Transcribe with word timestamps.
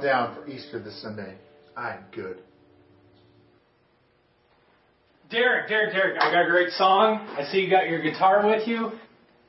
down 0.00 0.34
for 0.34 0.48
Easter 0.48 0.82
this 0.82 1.00
Sunday. 1.02 1.36
I'm 1.76 2.04
good. 2.14 2.38
Derek, 5.30 5.68
Derek, 5.68 5.94
Derek, 5.94 6.20
I 6.20 6.30
got 6.30 6.44
a 6.46 6.50
great 6.50 6.70
song. 6.72 7.26
I 7.38 7.44
see 7.50 7.60
you 7.60 7.70
got 7.70 7.88
your 7.88 8.02
guitar 8.02 8.46
with 8.46 8.68
you. 8.68 8.90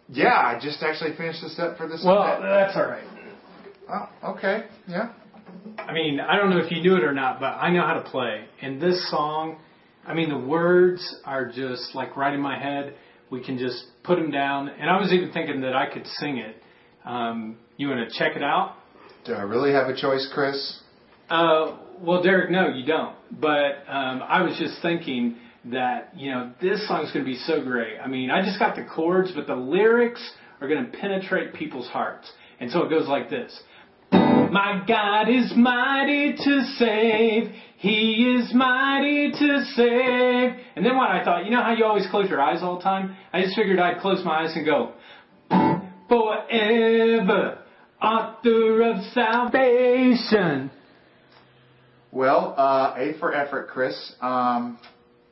Yeah, 0.09 0.29
I 0.29 0.57
just 0.61 0.81
actually 0.81 1.15
finished 1.17 1.41
this 1.41 1.59
up 1.59 1.77
for 1.77 1.87
this. 1.87 2.01
Well, 2.05 2.23
Sunday. 2.23 2.49
that's 2.49 2.75
all 2.77 2.87
right. 2.87 3.03
Oh, 3.89 4.31
okay. 4.31 4.65
Yeah. 4.87 5.11
I 5.77 5.93
mean, 5.93 6.20
I 6.20 6.37
don't 6.37 6.49
know 6.49 6.59
if 6.59 6.71
you 6.71 6.81
knew 6.81 6.95
it 6.95 7.03
or 7.03 7.13
not, 7.13 7.39
but 7.39 7.48
I 7.48 7.70
know 7.71 7.85
how 7.85 7.95
to 7.95 8.09
play. 8.09 8.45
And 8.62 8.81
this 8.81 9.09
song, 9.12 9.57
I 10.05 10.13
mean, 10.13 10.29
the 10.29 10.37
words 10.37 11.15
are 11.25 11.48
just 11.48 11.93
like 11.93 12.15
right 12.15 12.34
in 12.34 12.39
my 12.39 12.57
head. 12.57 12.95
We 13.29 13.43
can 13.43 13.57
just 13.57 13.84
put 14.03 14.15
them 14.15 14.31
down. 14.31 14.70
And 14.70 14.90
I 14.90 14.99
was 14.99 15.12
even 15.12 15.31
thinking 15.31 15.62
that 15.62 15.75
I 15.75 15.91
could 15.91 16.05
sing 16.20 16.37
it. 16.37 16.55
Um, 17.05 17.57
you 17.75 17.90
want 17.90 18.09
to 18.09 18.18
check 18.18 18.35
it 18.35 18.43
out? 18.43 18.75
Do 19.26 19.34
I 19.34 19.41
really 19.43 19.71
have 19.71 19.88
a 19.88 19.96
choice, 19.96 20.29
Chris? 20.34 20.79
Uh, 21.29 21.77
well, 22.02 22.21
Derek, 22.21 22.52
no, 22.52 22.68
you 22.68 22.85
don't. 22.85 23.16
But 23.32 23.84
um, 23.88 24.21
I 24.21 24.41
was 24.41 24.57
just 24.60 24.82
thinking 24.82 25.38
that 25.65 26.12
you 26.18 26.30
know 26.30 26.52
this 26.62 26.85
song's 26.90 27.13
going 27.13 27.24
to 27.24 27.32
be 27.32 27.38
so 27.38 27.63
great. 27.63 27.98
I 27.99 28.07
mean, 28.07 28.30
I 28.30 28.43
just 28.43 28.60
got 28.60 28.76
the 28.76 28.84
chords, 28.84 29.32
but 29.34 29.48
the 29.48 29.55
lyrics 29.55 30.21
are 30.60 30.68
going 30.68 30.85
to 30.85 30.98
penetrate 30.98 31.54
people's 31.54 31.88
hearts. 31.88 32.30
And 32.60 32.70
so 32.70 32.84
it 32.84 32.90
goes 32.90 33.07
like 33.07 33.30
this. 33.30 33.57
My 34.12 34.84
God 34.85 35.30
is 35.30 35.54
mighty 35.55 36.34
to 36.34 36.62
save. 36.77 37.52
He 37.77 38.37
is 38.37 38.54
mighty 38.54 39.32
to 39.32 39.65
save. 39.74 40.60
And 40.76 40.85
then 40.85 40.98
what 40.98 41.10
I 41.10 41.24
thought, 41.24 41.46
you 41.46 41.52
know 41.52 41.63
how 41.63 41.74
you 41.74 41.85
always 41.85 42.05
close 42.12 42.30
your 42.30 42.41
eyes 42.41 42.62
all 42.62 42.77
the 42.77 42.84
time? 42.84 43.15
I 43.32 43.41
just 43.41 43.55
figured 43.55 43.80
I'd 43.80 44.02
close 44.02 44.24
my 44.24 44.43
eyes 44.43 44.54
and 44.55 44.65
go, 44.65 44.93
forever 46.10 47.62
author 48.04 48.82
of 48.84 49.04
salvation. 49.13 50.70
Well, 52.12 52.54
uh, 52.57 52.93
A 52.98 53.18
for 53.20 53.34
effort, 53.34 53.70
Chris. 53.70 54.13
Um, 54.21 54.77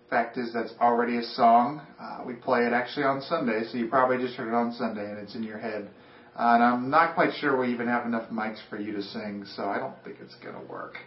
fact 0.09 0.37
is, 0.37 0.51
that's 0.53 0.73
already 0.81 1.17
a 1.17 1.23
song. 1.23 1.81
Uh, 1.99 2.23
we 2.25 2.33
play 2.33 2.61
it 2.61 2.73
actually 2.73 3.03
on 3.03 3.21
Sunday, 3.21 3.63
so 3.71 3.77
you 3.77 3.87
probably 3.87 4.17
just 4.17 4.35
heard 4.35 4.47
it 4.47 4.53
on 4.53 4.73
Sunday 4.73 5.09
and 5.09 5.19
it's 5.19 5.35
in 5.35 5.43
your 5.43 5.59
head. 5.59 5.89
Uh, 6.35 6.53
and 6.55 6.63
I'm 6.63 6.89
not 6.89 7.13
quite 7.13 7.33
sure 7.39 7.59
we 7.59 7.73
even 7.73 7.87
have 7.87 8.05
enough 8.05 8.29
mics 8.29 8.57
for 8.69 8.79
you 8.79 8.93
to 8.93 9.01
sing, 9.01 9.45
so 9.55 9.63
I 9.63 9.77
don't 9.77 9.95
think 10.03 10.17
it's 10.21 10.35
going 10.35 10.55
to 10.55 10.71
work. 10.71 10.97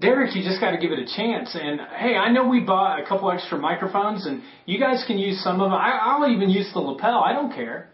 Derek, 0.00 0.34
you 0.36 0.44
just 0.44 0.60
got 0.60 0.70
to 0.72 0.78
give 0.78 0.92
it 0.92 0.98
a 0.98 1.06
chance. 1.16 1.56
And 1.60 1.80
hey, 1.80 2.16
I 2.16 2.30
know 2.30 2.46
we 2.46 2.60
bought 2.60 3.00
a 3.00 3.06
couple 3.06 3.30
extra 3.30 3.58
microphones, 3.58 4.26
and 4.26 4.42
you 4.66 4.78
guys 4.78 5.02
can 5.06 5.18
use 5.18 5.42
some 5.42 5.60
of 5.60 5.70
them. 5.70 5.72
I, 5.72 5.98
I'll 6.00 6.30
even 6.30 6.50
use 6.50 6.70
the 6.72 6.80
lapel. 6.80 7.18
I 7.18 7.32
don't 7.32 7.52
care. 7.52 7.87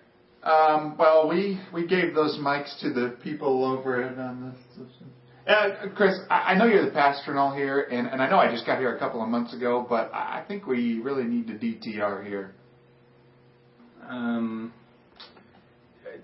Um, 0.45 0.97
well, 0.99 1.27
we, 1.27 1.59
we 1.73 1.87
gave 1.87 2.15
those 2.15 2.39
mics 2.39 2.79
to 2.83 2.93
the 2.93 3.17
people 3.23 3.65
over 3.65 4.03
at 4.03 4.19
um, 4.19 4.55
uh, 5.47 5.89
Chris, 5.95 6.15
I, 6.31 6.55
know 6.55 6.67
you're 6.67 6.85
the 6.85 6.91
pastor 6.91 7.31
and 7.31 7.39
all 7.39 7.55
here, 7.55 7.81
and, 7.91 8.07
and 8.07 8.23
I 8.23 8.29
know 8.31 8.39
I 8.39 8.51
just 8.51 8.67
got 8.67 8.79
here 8.79 8.95
a 8.95 8.99
couple 8.99 9.23
of 9.23 9.29
months 9.29 9.55
ago, 9.55 9.87
but 9.89 10.13
I, 10.13 10.45
think 10.47 10.67
we 10.67 11.01
really 11.01 11.25
need 11.25 11.47
to 11.49 11.55
DTR 11.55 12.27
here. 12.27 12.55
Um, 14.07 14.73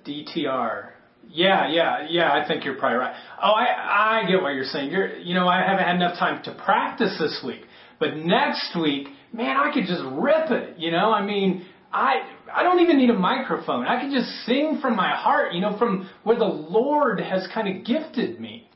DTR. 0.07 0.91
Yeah, 1.29 1.71
yeah, 1.71 2.07
yeah. 2.09 2.33
I 2.33 2.47
think 2.49 2.65
you're 2.65 2.77
probably 2.77 2.99
right. 2.99 3.15
Oh, 3.43 3.53
I 3.53 4.23
I 4.23 4.31
get 4.31 4.43
what 4.43 4.55
you're 4.55 4.65
saying. 4.65 4.91
You're, 4.91 5.19
you 5.19 5.35
know, 5.35 5.49
I 5.49 5.63
haven't 5.63 5.85
had 5.85 5.97
enough 5.97 6.19
time 6.19 6.43
to 6.45 6.55
practice 6.65 7.17
this 7.19 7.43
week, 7.47 7.61
but 7.99 8.17
next 8.17 8.75
week, 8.81 9.09
man, 9.33 9.57
I 9.57 9.73
could 9.73 9.85
just 9.87 10.03
rip 10.13 10.51
it. 10.51 10.79
You 10.79 10.91
know, 10.91 11.13
I 11.13 11.25
mean, 11.25 11.67
I 11.93 12.15
I 12.53 12.63
don't 12.63 12.81
even 12.81 12.99
need 12.99 13.11
a 13.11 13.19
microphone. 13.19 13.87
I 13.87 14.01
can 14.01 14.11
just 14.13 14.29
sing 14.47 14.79
from 14.81 14.97
my 14.97 15.15
heart, 15.15 15.53
you 15.55 15.61
know, 15.61 15.77
from 15.79 16.09
where 16.25 16.39
the 16.39 16.45
Lord 16.45 17.21
has 17.21 17.49
kind 17.53 17.69
of 17.69 17.85
gifted 17.85 18.41
me. 18.41 18.69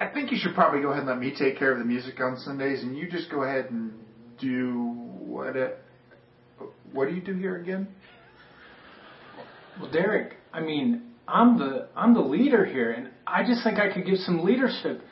I 0.00 0.06
think 0.08 0.30
you 0.30 0.38
should 0.40 0.54
probably 0.54 0.80
go 0.80 0.88
ahead 0.88 1.00
and 1.00 1.08
let 1.08 1.18
me 1.18 1.34
take 1.36 1.58
care 1.58 1.72
of 1.72 1.78
the 1.78 1.84
music 1.84 2.20
on 2.20 2.36
Sundays, 2.38 2.82
and 2.82 2.96
you 2.96 3.08
just 3.10 3.30
go 3.30 3.42
ahead 3.42 3.70
and 3.70 3.92
do 4.38 4.78
what? 5.18 5.56
It, 5.56 5.78
what 6.92 7.08
do 7.08 7.14
you 7.14 7.20
do 7.20 7.34
here 7.34 7.56
again? 7.56 7.88
Well, 9.80 9.90
Derek, 9.90 10.34
I 10.52 10.60
mean, 10.60 11.02
I'm 11.28 11.58
the 11.58 11.88
I'm 11.96 12.14
the 12.14 12.20
leader 12.20 12.64
here, 12.64 12.92
and 12.92 13.10
I 13.26 13.44
just 13.44 13.62
think 13.62 13.78
I 13.78 13.92
could 13.92 14.04
give 14.04 14.18
some 14.18 14.44
leadership 14.44 15.02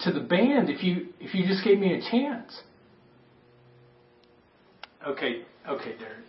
to 0.00 0.12
the 0.12 0.20
band 0.20 0.68
if 0.68 0.82
you 0.82 1.08
if 1.20 1.34
you 1.34 1.46
just 1.46 1.64
gave 1.64 1.78
me 1.78 1.94
a 1.94 2.10
chance. 2.10 2.60
Okay, 5.06 5.42
okay, 5.68 5.94
Derek. 5.98 6.24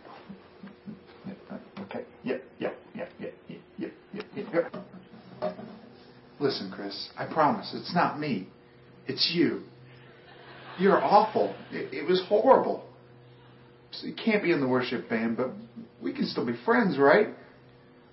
Okay. 1.82 2.04
Yep. 2.24 2.44
Yep. 2.60 2.78
Yep. 2.96 3.10
Yep. 3.20 3.34
Yep. 3.48 3.62
Yep. 3.78 3.92
Yep. 4.36 4.46
Yep. 4.54 5.56
Listen, 6.40 6.72
Chris. 6.74 7.10
I 7.18 7.32
promise 7.32 7.72
it's 7.74 7.94
not 7.94 8.20
me. 8.20 8.50
It's 9.08 9.32
you. 9.34 9.64
You're 10.78 11.02
awful. 11.02 11.56
It, 11.72 11.94
it 11.94 12.08
was 12.08 12.22
horrible. 12.28 12.84
So 13.92 14.08
you 14.08 14.14
can't 14.14 14.44
be 14.44 14.52
in 14.52 14.60
the 14.60 14.68
worship 14.68 15.10
band, 15.10 15.38
but 15.38 15.52
we 16.02 16.14
can 16.14 16.26
still 16.26 16.46
be 16.46 16.54
friends, 16.66 16.98
right? 16.98 17.30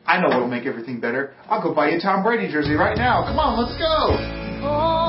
I 0.06 0.20
know 0.20 0.28
what'll 0.28 0.48
make 0.48 0.66
everything 0.66 1.00
better. 1.00 1.34
I'll 1.48 1.62
go 1.62 1.74
buy 1.74 1.90
you 1.90 1.98
a 1.98 2.00
Tom 2.00 2.22
Brady 2.22 2.50
jersey 2.52 2.74
right 2.74 2.96
now. 2.96 3.24
Come 3.24 3.38
on, 3.38 3.58
let's 3.58 3.76
go. 3.78 4.66
All 4.66 5.01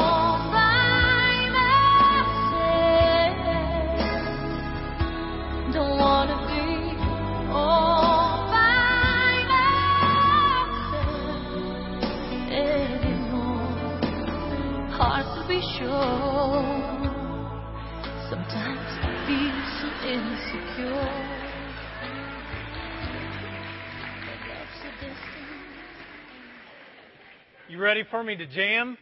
for 28.13 28.23
me 28.23 28.35
to 28.35 28.45
jam? 28.45 28.95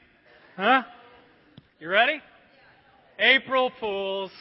Huh? 0.55 0.83
You 1.81 1.89
ready? 1.89 2.21
April 3.19 3.69
Fools. 3.77 4.31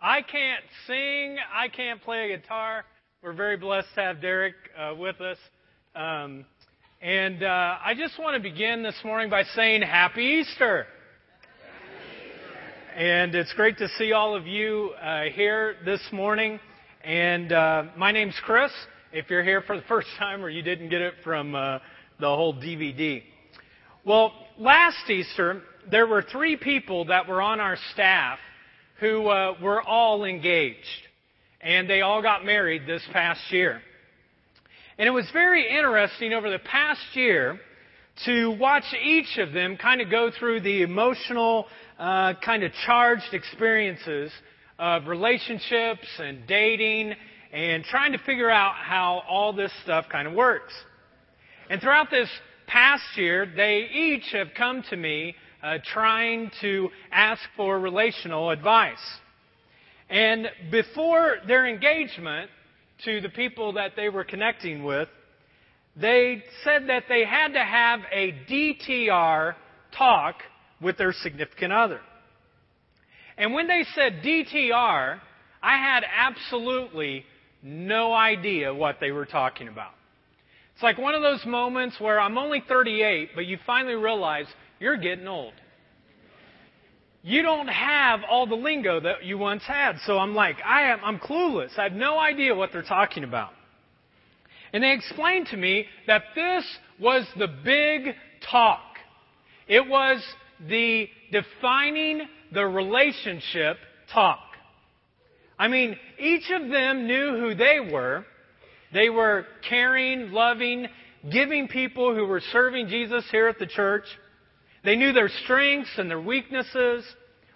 I 0.00 0.22
can't 0.22 0.64
sing. 0.86 1.36
I 1.54 1.68
can't 1.68 2.00
play 2.00 2.32
a 2.32 2.38
guitar. 2.38 2.86
We're 3.22 3.34
very 3.34 3.58
blessed 3.58 3.88
to 3.96 4.00
have 4.00 4.22
Derek 4.22 4.54
uh, 4.78 4.94
with 4.96 5.20
us. 5.20 5.36
Um, 5.94 6.46
and 7.02 7.42
uh, 7.42 7.76
I 7.84 7.92
just 7.94 8.18
want 8.18 8.34
to 8.34 8.42
begin 8.42 8.82
this 8.82 8.98
morning 9.04 9.28
by 9.28 9.42
saying 9.42 9.82
Happy 9.82 10.40
Easter. 10.40 10.86
And 12.96 13.34
it's 13.34 13.52
great 13.52 13.76
to 13.76 13.88
see 13.98 14.12
all 14.12 14.34
of 14.34 14.46
you 14.46 14.92
uh, 15.02 15.24
here 15.24 15.74
this 15.84 16.00
morning. 16.12 16.58
And 17.04 17.52
uh, 17.52 17.82
my 17.94 18.10
name's 18.10 18.40
Chris. 18.42 18.72
If 19.12 19.28
you're 19.28 19.44
here 19.44 19.60
for 19.60 19.76
the 19.76 19.82
first 19.86 20.08
time 20.18 20.42
or 20.42 20.48
you 20.48 20.62
didn't 20.62 20.88
get 20.88 21.02
it 21.02 21.12
from 21.22 21.54
uh, 21.54 21.80
the 22.18 22.26
whole 22.26 22.54
DVD. 22.54 23.22
Well, 24.04 24.32
last 24.58 25.08
Easter, 25.08 25.62
there 25.90 26.06
were 26.06 26.22
three 26.22 26.56
people 26.56 27.06
that 27.06 27.28
were 27.28 27.42
on 27.42 27.60
our 27.60 27.76
staff 27.92 28.38
who 29.00 29.28
uh, 29.28 29.54
were 29.62 29.82
all 29.82 30.24
engaged. 30.24 30.78
And 31.60 31.88
they 31.88 32.02
all 32.02 32.22
got 32.22 32.44
married 32.44 32.86
this 32.86 33.02
past 33.12 33.40
year. 33.50 33.80
And 34.98 35.06
it 35.06 35.10
was 35.10 35.28
very 35.32 35.68
interesting 35.68 36.32
over 36.32 36.50
the 36.50 36.58
past 36.58 37.00
year 37.14 37.58
to 38.24 38.56
watch 38.58 38.84
each 39.02 39.36
of 39.38 39.52
them 39.52 39.76
kind 39.76 40.00
of 40.00 40.10
go 40.10 40.30
through 40.38 40.60
the 40.60 40.82
emotional, 40.82 41.66
uh, 41.98 42.34
kind 42.42 42.62
of 42.62 42.72
charged 42.86 43.34
experiences 43.34 44.30
of 44.78 45.06
relationships 45.06 46.06
and 46.18 46.46
dating 46.46 47.14
and 47.52 47.84
trying 47.84 48.12
to 48.12 48.18
figure 48.18 48.50
out 48.50 48.74
how 48.76 49.22
all 49.28 49.52
this 49.52 49.72
stuff 49.82 50.06
kind 50.10 50.26
of 50.26 50.34
works. 50.34 50.72
And 51.68 51.80
throughout 51.80 52.10
this 52.10 52.28
past 52.66 53.04
year, 53.16 53.46
they 53.46 53.88
each 53.92 54.30
have 54.32 54.48
come 54.56 54.82
to 54.90 54.96
me 54.96 55.34
uh, 55.62 55.78
trying 55.92 56.50
to 56.60 56.90
ask 57.10 57.42
for 57.56 57.78
relational 57.78 58.50
advice. 58.50 58.98
And 60.08 60.48
before 60.70 61.36
their 61.46 61.66
engagement 61.66 62.50
to 63.04 63.20
the 63.20 63.28
people 63.28 63.72
that 63.72 63.92
they 63.96 64.08
were 64.08 64.24
connecting 64.24 64.84
with, 64.84 65.08
they 65.96 66.44
said 66.62 66.88
that 66.88 67.04
they 67.08 67.24
had 67.24 67.54
to 67.54 67.64
have 67.64 68.00
a 68.12 68.32
DTR 68.48 69.54
talk 69.96 70.36
with 70.80 70.98
their 70.98 71.12
significant 71.12 71.72
other. 71.72 72.00
And 73.38 73.52
when 73.52 73.66
they 73.66 73.84
said 73.94 74.22
DTR, 74.22 75.20
I 75.62 75.76
had 75.76 76.04
absolutely 76.04 77.24
no 77.62 78.12
idea 78.12 78.72
what 78.72 78.98
they 79.00 79.10
were 79.10 79.26
talking 79.26 79.68
about. 79.68 79.92
It's 80.76 80.82
like 80.82 80.98
one 80.98 81.14
of 81.14 81.22
those 81.22 81.42
moments 81.46 81.98
where 81.98 82.20
I'm 82.20 82.36
only 82.36 82.62
38, 82.68 83.30
but 83.34 83.46
you 83.46 83.56
finally 83.64 83.94
realize 83.94 84.44
you're 84.78 84.98
getting 84.98 85.26
old. 85.26 85.54
You 87.22 87.40
don't 87.40 87.68
have 87.68 88.20
all 88.30 88.46
the 88.46 88.56
lingo 88.56 89.00
that 89.00 89.24
you 89.24 89.38
once 89.38 89.62
had. 89.62 89.96
So 90.04 90.18
I'm 90.18 90.34
like, 90.34 90.56
I 90.62 90.90
am, 90.90 90.98
I'm 91.02 91.18
clueless. 91.18 91.78
I 91.78 91.84
have 91.84 91.94
no 91.94 92.18
idea 92.18 92.54
what 92.54 92.72
they're 92.74 92.82
talking 92.82 93.24
about. 93.24 93.52
And 94.74 94.84
they 94.84 94.92
explained 94.92 95.46
to 95.46 95.56
me 95.56 95.86
that 96.08 96.24
this 96.34 96.62
was 97.00 97.24
the 97.38 97.48
big 97.64 98.14
talk. 98.50 98.82
It 99.66 99.88
was 99.88 100.22
the 100.68 101.08
defining 101.32 102.20
the 102.52 102.66
relationship 102.66 103.78
talk. 104.12 104.40
I 105.58 105.68
mean, 105.68 105.96
each 106.18 106.50
of 106.50 106.68
them 106.68 107.06
knew 107.06 107.30
who 107.40 107.54
they 107.54 107.80
were. 107.80 108.26
They 108.92 109.08
were 109.08 109.46
caring, 109.68 110.32
loving, 110.32 110.86
giving 111.30 111.68
people 111.68 112.14
who 112.14 112.26
were 112.26 112.40
serving 112.52 112.88
Jesus 112.88 113.24
here 113.30 113.48
at 113.48 113.58
the 113.58 113.66
church. 113.66 114.04
They 114.84 114.96
knew 114.96 115.12
their 115.12 115.28
strengths 115.44 115.90
and 115.98 116.08
their 116.08 116.20
weaknesses, 116.20 117.04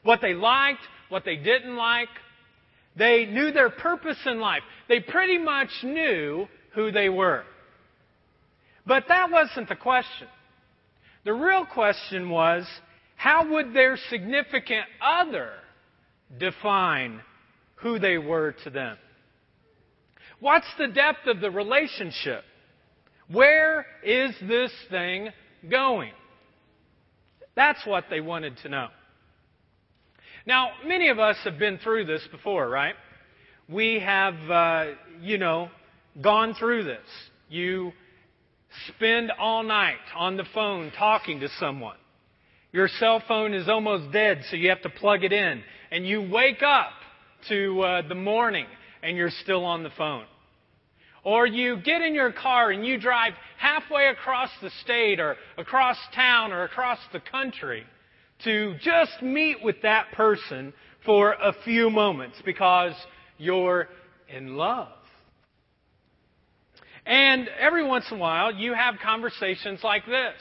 what 0.02 0.20
they 0.20 0.34
liked, 0.34 0.80
what 1.08 1.24
they 1.24 1.36
didn't 1.36 1.76
like. 1.76 2.08
They 2.96 3.26
knew 3.26 3.52
their 3.52 3.70
purpose 3.70 4.18
in 4.26 4.40
life. 4.40 4.62
They 4.88 5.00
pretty 5.00 5.38
much 5.38 5.70
knew 5.82 6.48
who 6.74 6.90
they 6.90 7.08
were. 7.08 7.44
But 8.86 9.04
that 9.08 9.30
wasn't 9.30 9.68
the 9.68 9.76
question. 9.76 10.26
The 11.24 11.32
real 11.32 11.64
question 11.66 12.30
was 12.30 12.66
how 13.16 13.52
would 13.52 13.74
their 13.74 13.98
significant 14.08 14.86
other 15.00 15.50
define 16.38 17.20
who 17.76 17.98
they 17.98 18.18
were 18.18 18.52
to 18.64 18.70
them? 18.70 18.96
What's 20.40 20.66
the 20.78 20.88
depth 20.88 21.26
of 21.26 21.40
the 21.40 21.50
relationship? 21.50 22.42
Where 23.30 23.86
is 24.02 24.34
this 24.48 24.72
thing 24.90 25.28
going? 25.70 26.12
That's 27.54 27.84
what 27.86 28.04
they 28.10 28.20
wanted 28.20 28.56
to 28.62 28.68
know. 28.68 28.88
Now, 30.46 30.70
many 30.86 31.08
of 31.08 31.18
us 31.18 31.36
have 31.44 31.58
been 31.58 31.78
through 31.78 32.06
this 32.06 32.26
before, 32.32 32.68
right? 32.68 32.94
We 33.68 34.00
have, 34.00 34.34
uh, 34.50 34.84
you 35.20 35.36
know, 35.36 35.68
gone 36.20 36.54
through 36.54 36.84
this. 36.84 37.06
You 37.50 37.92
spend 38.88 39.30
all 39.38 39.62
night 39.62 39.98
on 40.16 40.36
the 40.36 40.44
phone 40.54 40.90
talking 40.98 41.40
to 41.40 41.48
someone. 41.58 41.96
Your 42.72 42.88
cell 42.88 43.22
phone 43.28 43.52
is 43.52 43.68
almost 43.68 44.12
dead, 44.12 44.42
so 44.48 44.56
you 44.56 44.70
have 44.70 44.82
to 44.82 44.90
plug 44.90 45.24
it 45.24 45.32
in. 45.32 45.62
And 45.90 46.06
you 46.06 46.22
wake 46.22 46.62
up 46.62 46.92
to 47.48 47.80
uh, 47.82 48.08
the 48.08 48.14
morning 48.14 48.66
and 49.02 49.16
you're 49.16 49.30
still 49.30 49.64
on 49.64 49.82
the 49.82 49.90
phone. 49.90 50.24
Or 51.22 51.46
you 51.46 51.76
get 51.76 52.00
in 52.00 52.14
your 52.14 52.32
car 52.32 52.70
and 52.70 52.86
you 52.86 52.98
drive 52.98 53.34
halfway 53.58 54.06
across 54.06 54.50
the 54.62 54.70
state 54.82 55.20
or 55.20 55.36
across 55.58 55.98
town 56.14 56.52
or 56.52 56.64
across 56.64 56.98
the 57.12 57.20
country 57.20 57.84
to 58.44 58.74
just 58.80 59.22
meet 59.22 59.62
with 59.62 59.76
that 59.82 60.12
person 60.12 60.72
for 61.04 61.32
a 61.32 61.54
few 61.64 61.90
moments 61.90 62.38
because 62.44 62.94
you're 63.36 63.88
in 64.34 64.56
love. 64.56 64.88
And 67.04 67.48
every 67.58 67.86
once 67.86 68.06
in 68.10 68.16
a 68.16 68.20
while, 68.20 68.54
you 68.54 68.72
have 68.72 68.94
conversations 69.02 69.80
like 69.82 70.06
this. 70.06 70.34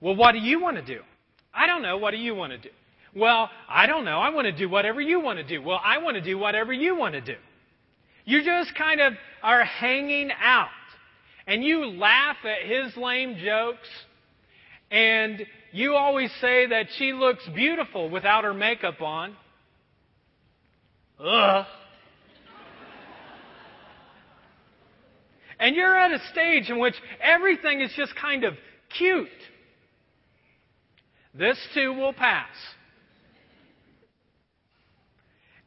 Well, 0.00 0.16
what 0.16 0.32
do 0.32 0.38
you 0.38 0.60
want 0.60 0.76
to 0.76 0.82
do? 0.82 1.00
I 1.54 1.66
don't 1.66 1.82
know. 1.82 1.96
What 1.96 2.10
do 2.10 2.18
you 2.18 2.34
want 2.34 2.52
to 2.52 2.58
do? 2.58 2.68
Well, 3.16 3.48
I 3.66 3.86
don't 3.86 4.04
know. 4.04 4.18
I 4.18 4.28
want 4.28 4.44
to 4.44 4.52
do 4.52 4.68
whatever 4.68 5.00
you 5.00 5.20
want 5.20 5.38
to 5.38 5.44
do. 5.44 5.62
Well, 5.62 5.80
I 5.82 5.98
want 5.98 6.16
to 6.16 6.20
do 6.20 6.36
whatever 6.36 6.72
you 6.72 6.94
want 6.94 7.14
to 7.14 7.22
do. 7.22 7.36
You 8.26 8.44
just 8.44 8.74
kind 8.74 9.00
of 9.00 9.14
are 9.42 9.64
hanging 9.64 10.30
out. 10.38 10.68
And 11.46 11.64
you 11.64 11.86
laugh 11.86 12.36
at 12.44 12.68
his 12.68 12.94
lame 12.94 13.38
jokes. 13.42 13.88
And 14.90 15.46
you 15.72 15.94
always 15.94 16.30
say 16.42 16.66
that 16.66 16.88
she 16.98 17.14
looks 17.14 17.42
beautiful 17.54 18.10
without 18.10 18.44
her 18.44 18.52
makeup 18.52 19.00
on. 19.00 19.34
Ugh. 21.18 21.64
And 25.58 25.74
you're 25.74 25.96
at 25.96 26.12
a 26.12 26.20
stage 26.32 26.68
in 26.68 26.78
which 26.78 26.94
everything 27.22 27.80
is 27.80 27.90
just 27.96 28.14
kind 28.14 28.44
of 28.44 28.54
cute. 28.98 29.28
This 31.34 31.58
too 31.72 31.94
will 31.94 32.12
pass. 32.12 32.54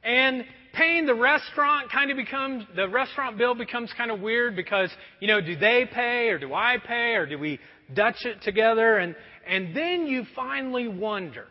And 0.04 0.46
paying 0.74 1.06
the 1.06 1.16
restaurant 1.16 1.92
kind 1.92 2.12
of 2.12 2.18
becomes, 2.18 2.66
the 2.75 2.88
restaurant 2.88 3.38
bill 3.38 3.56
becomes 3.56 3.92
kind 3.98 4.12
of 4.12 4.22
weird 4.22 4.56
because, 4.56 4.90
you 5.19 5.28
know, 5.28 5.42
do 5.42 5.56
they 5.56 5.88
pay 5.92 6.30
or 6.30 6.40
do 6.40 6.54
I 6.54 6.78
pay 6.86 7.16
or 7.16 7.25
do 7.25 7.38
we 7.38 7.60
Dutch 7.94 8.25
it 8.25 8.42
together? 8.44 8.98
And, 8.98 9.16
and 9.48 9.75
then 9.75 10.07
you 10.07 10.25
finally 10.36 10.88
wonder, 10.88 11.48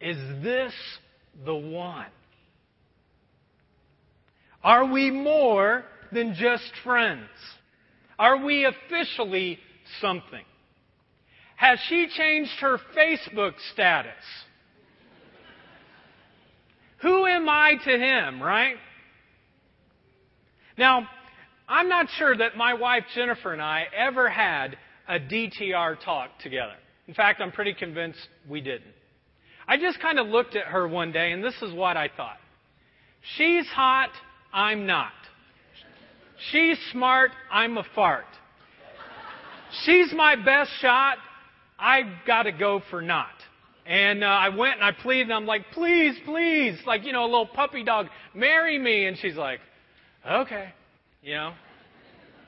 is 0.00 0.16
this 0.42 0.72
the 1.44 1.54
one? 1.54 2.06
Are 4.62 4.84
we 4.84 5.10
more 5.10 5.84
than 6.12 6.34
just 6.34 6.70
friends? 6.84 7.28
Are 8.18 8.44
we 8.44 8.66
officially 8.66 9.58
something? 10.00 10.44
Has 11.56 11.78
she 11.88 12.08
changed 12.16 12.52
her 12.60 12.78
Facebook 12.96 13.54
status? 13.72 14.12
Who 17.02 17.26
am 17.26 17.48
I 17.48 17.74
to 17.84 17.90
him, 17.90 18.42
right? 18.42 18.76
Now, 20.76 21.08
I'm 21.68 21.88
not 21.88 22.06
sure 22.16 22.36
that 22.36 22.56
my 22.56 22.74
wife 22.74 23.04
Jennifer 23.14 23.52
and 23.52 23.62
I 23.62 23.84
ever 23.96 24.28
had 24.28 24.76
a 25.06 25.18
DTR 25.18 26.00
talk 26.04 26.38
together. 26.40 26.74
In 27.06 27.14
fact, 27.14 27.40
I'm 27.40 27.52
pretty 27.52 27.74
convinced 27.74 28.20
we 28.48 28.60
didn't. 28.60 28.94
I 29.66 29.76
just 29.76 30.00
kind 30.00 30.18
of 30.18 30.26
looked 30.28 30.56
at 30.56 30.66
her 30.66 30.88
one 30.88 31.12
day 31.12 31.32
and 31.32 31.44
this 31.44 31.54
is 31.62 31.72
what 31.74 31.96
I 31.96 32.08
thought. 32.16 32.38
She's 33.36 33.66
hot, 33.66 34.10
I'm 34.52 34.86
not. 34.86 35.12
She's 36.50 36.78
smart, 36.92 37.32
I'm 37.50 37.76
a 37.76 37.84
fart. 37.94 38.24
She's 39.84 40.12
my 40.14 40.36
best 40.36 40.70
shot, 40.80 41.18
I've 41.78 42.26
got 42.26 42.44
to 42.44 42.52
go 42.52 42.80
for 42.90 43.02
not. 43.02 43.26
And 43.88 44.22
uh, 44.22 44.26
I 44.26 44.50
went 44.50 44.74
and 44.74 44.84
I 44.84 44.92
pleaded, 44.92 45.22
and 45.22 45.32
I'm 45.32 45.46
like, 45.46 45.70
please, 45.72 46.14
please, 46.26 46.78
like, 46.86 47.06
you 47.06 47.12
know, 47.12 47.24
a 47.24 47.24
little 47.24 47.46
puppy 47.46 47.82
dog, 47.82 48.08
marry 48.34 48.78
me. 48.78 49.06
And 49.06 49.16
she's 49.16 49.34
like, 49.34 49.60
okay, 50.30 50.74
you 51.22 51.34
know. 51.34 51.54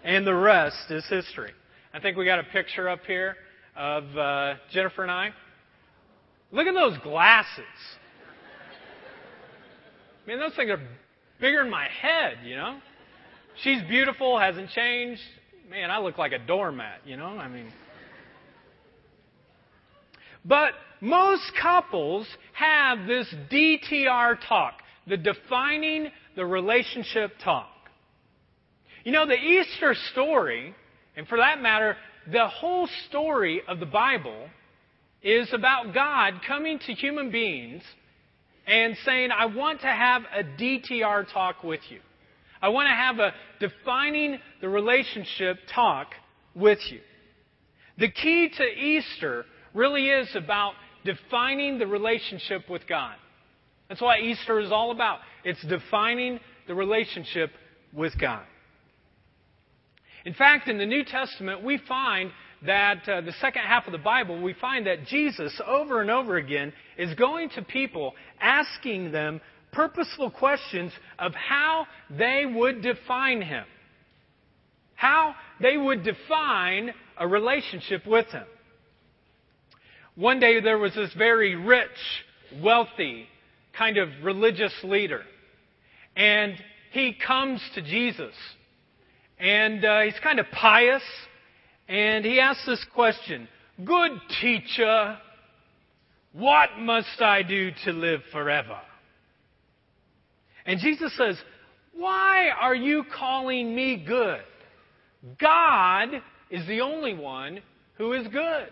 And 0.05 0.27
the 0.27 0.35
rest 0.35 0.91
is 0.91 1.07
history. 1.09 1.53
I 1.95 2.01
think 2.01 2.19
we 2.19 2.27
got 2.27 2.41
a 2.41 2.45
picture 2.45 2.91
up 2.91 3.01
here 3.07 3.37
of 3.75 4.05
uh, 4.19 4.55
Jennifer 4.71 5.03
and 5.03 5.11
I. 5.11 5.31
Look 6.53 6.67
at 6.67 6.75
those 6.75 6.99
glasses. 6.99 7.65
I 10.23 10.29
mean, 10.29 10.39
those 10.39 10.55
things 10.55 10.71
are 10.71 10.81
bigger 11.41 11.63
than 11.63 11.71
my 11.71 11.89
head, 11.89 12.39
you 12.45 12.57
know. 12.57 12.79
She's 13.63 13.81
beautiful, 13.89 14.39
hasn't 14.39 14.69
changed. 14.71 15.23
Man, 15.71 15.91
I 15.91 16.01
look 16.01 16.19
like 16.19 16.33
a 16.33 16.39
doormat, 16.39 17.01
you 17.07 17.17
know. 17.17 17.29
I 17.29 17.49
mean. 17.49 17.73
But 20.45 20.73
most 21.01 21.53
couples 21.61 22.27
have 22.53 23.07
this 23.07 23.33
DTR 23.51 24.39
talk, 24.47 24.75
the 25.07 25.17
defining 25.17 26.09
the 26.37 26.45
relationship 26.45 27.33
talk. 27.43 27.69
You 29.05 29.13
know, 29.13 29.27
the 29.27 29.35
Easter 29.35 29.95
story, 30.13 30.75
and 31.17 31.27
for 31.27 31.39
that 31.39 31.61
matter, 31.61 31.97
the 32.31 32.49
whole 32.49 32.89
story 33.09 33.63
of 33.67 33.81
the 33.81 33.87
Bible 33.87 34.49
is 35.23 35.49
about 35.53 35.95
God 35.95 36.35
coming 36.47 36.79
to 36.81 36.93
human 36.93 37.31
beings 37.31 37.83
and 38.67 38.97
saying, 39.05 39.31
I 39.31 39.47
want 39.47 39.81
to 39.81 39.87
have 39.87 40.23
a 40.35 40.45
DTR 40.45 41.33
talk 41.33 41.65
with 41.65 41.81
you. 41.89 42.01
I 42.63 42.69
want 42.69 42.89
to 42.89 42.95
have 42.95 43.19
a 43.19 43.33
defining 43.59 44.39
the 44.61 44.69
relationship 44.69 45.59
talk 45.75 46.09
with 46.55 46.79
you. 46.91 47.01
The 47.99 48.11
key 48.11 48.51
to 48.57 48.65
Easter 48.65 49.45
really 49.75 50.09
is 50.09 50.29
about 50.35 50.75
defining 51.05 51.79
the 51.79 51.87
relationship 51.87 52.69
with 52.69 52.87
God. 52.87 53.15
That's 53.89 54.01
what 54.01 54.21
Easter 54.21 54.61
is 54.61 54.71
all 54.71 54.91
about. 54.91 55.19
It's 55.45 55.65
defining 55.67 56.39
the 56.67 56.75
relationship 56.75 57.51
with 57.93 58.19
God. 58.19 58.45
In 60.25 60.35
fact, 60.35 60.69
in 60.69 60.79
the 60.79 60.87
New 60.87 61.05
Testament, 61.05 61.65
we 61.65 61.79
find 61.89 62.31
that 62.67 63.09
uh, 63.09 63.21
the 63.23 63.33
second 63.41 63.63
half 63.63 63.87
of 63.87 63.93
the 63.93 63.99
Bible, 63.99 64.41
we 64.41 64.53
find 64.55 64.87
that 64.87 65.07
Jesus 65.07 65.59
over 65.67 66.03
and 66.03 66.11
over 66.11 66.37
again 66.37 66.73
is 66.99 67.15
going 67.15 67.49
to 67.51 67.63
people 67.63 68.13
asking 68.41 69.13
them 69.13 69.41
purposeful 69.73 70.31
questions 70.31 70.93
of 71.19 71.33
how 71.35 71.87
they 72.11 72.45
would 72.47 72.83
define 72.83 73.41
him, 73.41 73.65
how 74.95 75.35
they 75.61 75.77
would 75.77 76.05
define 76.05 76.93
a 77.17 77.27
relationship 77.27 78.07
with 78.07 78.27
him. 78.27 78.45
One 80.21 80.39
day 80.39 80.61
there 80.61 80.77
was 80.77 80.95
this 80.95 81.15
very 81.15 81.57
rich, 81.57 81.89
wealthy, 82.63 83.27
kind 83.73 83.97
of 83.97 84.11
religious 84.23 84.75
leader. 84.85 85.23
And 86.15 86.57
he 86.93 87.17
comes 87.27 87.63
to 87.75 87.81
Jesus. 87.81 88.35
And 89.39 89.83
uh, 89.83 90.01
he's 90.03 90.21
kind 90.23 90.39
of 90.39 90.45
pious. 90.53 91.03
And 91.89 92.23
he 92.23 92.39
asks 92.39 92.67
this 92.67 92.85
question 92.95 93.49
Good 93.83 94.11
teacher, 94.43 95.17
what 96.35 96.69
must 96.79 97.23
I 97.23 97.43
do 97.43 97.71
to 97.87 97.93
live 97.93 98.21
forever? 98.31 98.79
And 100.67 100.81
Jesus 100.81 101.17
says, 101.17 101.39
Why 101.95 102.51
are 102.61 102.75
you 102.75 103.05
calling 103.17 103.75
me 103.75 104.05
good? 104.07 104.43
God 105.41 106.09
is 106.51 106.67
the 106.67 106.83
only 106.83 107.15
one 107.15 107.61
who 107.97 108.13
is 108.13 108.29
good. 108.29 108.69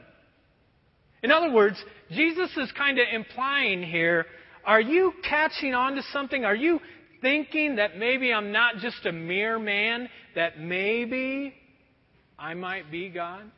In 1.22 1.30
other 1.30 1.52
words, 1.52 1.76
Jesus 2.10 2.50
is 2.56 2.70
kind 2.72 2.98
of 2.98 3.06
implying 3.12 3.82
here 3.82 4.26
are 4.68 4.82
you 4.82 5.14
catching 5.26 5.72
on 5.72 5.94
to 5.94 6.02
something? 6.12 6.44
Are 6.44 6.54
you 6.54 6.78
thinking 7.22 7.76
that 7.76 7.96
maybe 7.96 8.34
I'm 8.34 8.52
not 8.52 8.76
just 8.76 9.06
a 9.06 9.12
mere 9.12 9.58
man, 9.58 10.10
that 10.34 10.60
maybe 10.60 11.54
I 12.38 12.52
might 12.52 12.90
be 12.90 13.08
God? 13.08 13.50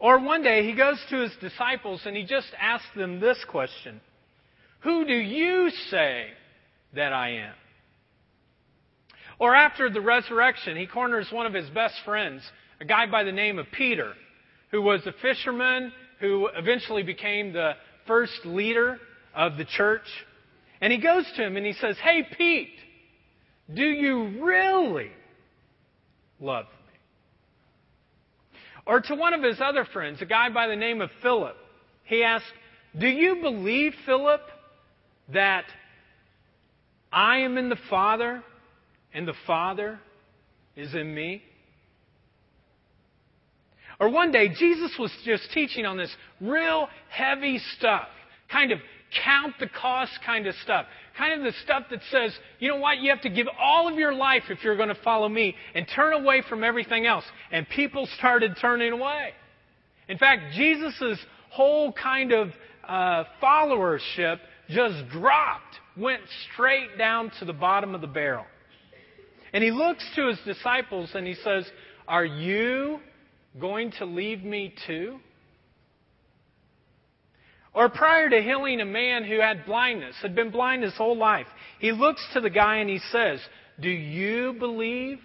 Or 0.00 0.18
one 0.18 0.42
day 0.42 0.66
he 0.66 0.74
goes 0.74 0.98
to 1.10 1.20
his 1.20 1.30
disciples 1.40 2.02
and 2.04 2.16
he 2.16 2.24
just 2.24 2.48
asks 2.60 2.88
them 2.96 3.20
this 3.20 3.38
question 3.48 4.00
Who 4.80 5.06
do 5.06 5.14
you 5.14 5.70
say 5.88 6.26
that 6.94 7.12
I 7.12 7.30
am? 7.30 7.54
Or 9.38 9.54
after 9.54 9.88
the 9.88 10.00
resurrection, 10.00 10.76
he 10.76 10.86
corners 10.86 11.28
one 11.30 11.46
of 11.46 11.54
his 11.54 11.68
best 11.70 11.94
friends, 12.04 12.42
a 12.80 12.84
guy 12.84 13.06
by 13.06 13.22
the 13.22 13.32
name 13.32 13.58
of 13.58 13.66
Peter, 13.70 14.14
who 14.70 14.82
was 14.82 15.06
a 15.06 15.12
fisherman 15.22 15.92
who 16.20 16.48
eventually 16.54 17.02
became 17.02 17.52
the 17.52 17.72
first 18.06 18.44
leader 18.44 18.98
of 19.34 19.56
the 19.56 19.64
church. 19.64 20.06
And 20.80 20.92
he 20.92 20.98
goes 20.98 21.24
to 21.36 21.44
him 21.44 21.56
and 21.56 21.66
he 21.66 21.72
says, 21.74 21.96
Hey, 22.02 22.26
Pete, 22.36 22.74
do 23.72 23.84
you 23.84 24.42
really 24.44 25.10
love 26.40 26.66
me? 26.66 26.70
Or 28.86 29.00
to 29.00 29.14
one 29.14 29.34
of 29.34 29.42
his 29.42 29.60
other 29.60 29.84
friends, 29.84 30.22
a 30.22 30.26
guy 30.26 30.48
by 30.50 30.68
the 30.68 30.76
name 30.76 31.00
of 31.00 31.10
Philip, 31.22 31.56
he 32.04 32.22
asked, 32.22 32.44
Do 32.98 33.08
you 33.08 33.36
believe, 33.42 33.92
Philip, 34.04 34.42
that 35.32 35.64
I 37.12 37.38
am 37.38 37.58
in 37.58 37.68
the 37.68 37.78
Father 37.90 38.42
and 39.12 39.26
the 39.26 39.34
Father 39.46 39.98
is 40.76 40.94
in 40.94 41.12
me? 41.14 41.42
Or 43.98 44.08
one 44.08 44.30
day, 44.30 44.48
Jesus 44.48 44.92
was 44.98 45.10
just 45.24 45.50
teaching 45.52 45.86
on 45.86 45.96
this 45.96 46.14
real 46.40 46.88
heavy 47.08 47.58
stuff, 47.76 48.08
kind 48.50 48.72
of 48.72 48.78
count 49.24 49.54
the 49.58 49.68
cost 49.68 50.12
kind 50.24 50.46
of 50.46 50.54
stuff. 50.62 50.86
Kind 51.16 51.40
of 51.40 51.52
the 51.52 51.58
stuff 51.64 51.84
that 51.90 52.00
says, 52.10 52.32
you 52.58 52.68
know 52.68 52.76
what, 52.76 52.98
you 52.98 53.10
have 53.10 53.22
to 53.22 53.30
give 53.30 53.46
all 53.58 53.88
of 53.90 53.98
your 53.98 54.12
life 54.12 54.44
if 54.50 54.62
you're 54.62 54.76
going 54.76 54.90
to 54.90 55.02
follow 55.02 55.28
me 55.28 55.54
and 55.74 55.86
turn 55.94 56.12
away 56.12 56.42
from 56.48 56.62
everything 56.62 57.06
else. 57.06 57.24
And 57.50 57.66
people 57.68 58.06
started 58.18 58.56
turning 58.60 58.92
away. 58.92 59.30
In 60.08 60.18
fact, 60.18 60.54
Jesus' 60.54 61.18
whole 61.50 61.92
kind 61.92 62.32
of 62.32 62.50
uh, 62.86 63.24
followership 63.42 64.38
just 64.68 65.08
dropped, 65.10 65.80
went 65.96 66.22
straight 66.52 66.98
down 66.98 67.30
to 67.38 67.44
the 67.44 67.52
bottom 67.52 67.94
of 67.94 68.00
the 68.00 68.06
barrel. 68.06 68.44
And 69.52 69.64
he 69.64 69.70
looks 69.70 70.04
to 70.16 70.28
his 70.28 70.38
disciples 70.44 71.10
and 71.14 71.26
he 71.26 71.34
says, 71.34 71.66
Are 72.06 72.24
you 72.24 73.00
going 73.60 73.92
to 73.98 74.04
leave 74.04 74.42
me 74.42 74.74
too? 74.86 75.18
Or 77.76 77.90
prior 77.90 78.30
to 78.30 78.42
healing 78.42 78.80
a 78.80 78.86
man 78.86 79.24
who 79.24 79.38
had 79.38 79.66
blindness, 79.66 80.16
had 80.22 80.34
been 80.34 80.50
blind 80.50 80.82
his 80.82 80.94
whole 80.94 81.16
life, 81.16 81.46
he 81.78 81.92
looks 81.92 82.26
to 82.32 82.40
the 82.40 82.48
guy 82.48 82.76
and 82.76 82.88
he 82.88 83.00
says, 83.12 83.38
Do 83.78 83.90
you 83.90 84.54
believe 84.58 85.18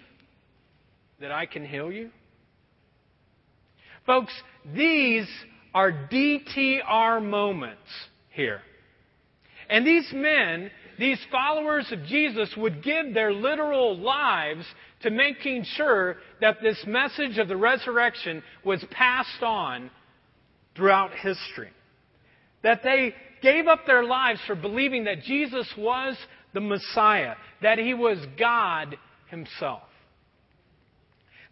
that 1.20 1.32
I 1.32 1.46
can 1.46 1.64
heal 1.64 1.90
you? 1.90 2.10
Folks, 4.04 4.32
these 4.74 5.26
are 5.72 5.92
DTR 5.92 7.24
moments 7.24 7.80
here. 8.30 8.60
And 9.70 9.86
these 9.86 10.10
men, 10.12 10.70
these 10.98 11.18
followers 11.30 11.86
of 11.90 12.04
Jesus, 12.04 12.50
would 12.56 12.82
give 12.82 13.14
their 13.14 13.32
literal 13.32 13.96
lives 13.96 14.66
to 15.02 15.10
making 15.10 15.64
sure 15.76 16.16
that 16.40 16.62
this 16.62 16.82
message 16.86 17.38
of 17.38 17.48
the 17.48 17.56
resurrection 17.56 18.42
was 18.64 18.84
passed 18.90 19.42
on 19.42 19.90
throughout 20.76 21.12
history. 21.12 21.70
That 22.62 22.82
they 22.82 23.14
gave 23.42 23.66
up 23.66 23.80
their 23.86 24.04
lives 24.04 24.40
for 24.46 24.54
believing 24.54 25.04
that 25.04 25.22
Jesus 25.22 25.66
was 25.76 26.16
the 26.54 26.60
Messiah, 26.60 27.34
that 27.62 27.78
he 27.78 27.94
was 27.94 28.18
God 28.38 28.96
himself. 29.28 29.82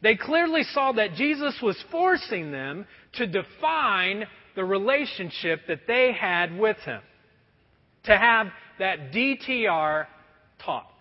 They 0.03 0.17
clearly 0.17 0.63
saw 0.63 0.93
that 0.93 1.15
Jesus 1.15 1.59
was 1.63 1.77
forcing 1.91 2.53
them 2.53 2.87
to 3.15 3.27
define 3.27 4.27
the 4.57 4.65
relationship 4.65 5.61
that 5.69 5.87
they 5.87 6.13
had 6.13 6.57
with 6.57 6.79
him, 6.79 7.03
to 8.05 8.17
have 8.17 8.49
that 8.79 9.13
DTR 9.13 10.07
talk. 10.65 11.00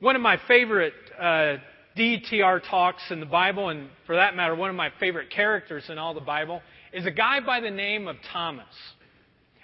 One 0.00 0.16
of 0.16 0.22
my 0.22 0.38
favorite 0.48 0.94
uh, 1.18 1.56
DTR 1.96 2.62
talks 2.70 3.02
in 3.10 3.20
the 3.20 3.26
Bible, 3.26 3.68
and 3.68 3.90
for 4.06 4.16
that 4.16 4.34
matter, 4.34 4.54
one 4.54 4.70
of 4.70 4.76
my 4.76 4.90
favorite 4.98 5.28
characters 5.28 5.84
in 5.90 5.98
all 5.98 6.14
the 6.14 6.20
Bible, 6.20 6.62
is 6.94 7.04
a 7.04 7.10
guy 7.10 7.40
by 7.40 7.60
the 7.60 7.70
name 7.70 8.08
of 8.08 8.16
Thomas. 8.32 8.64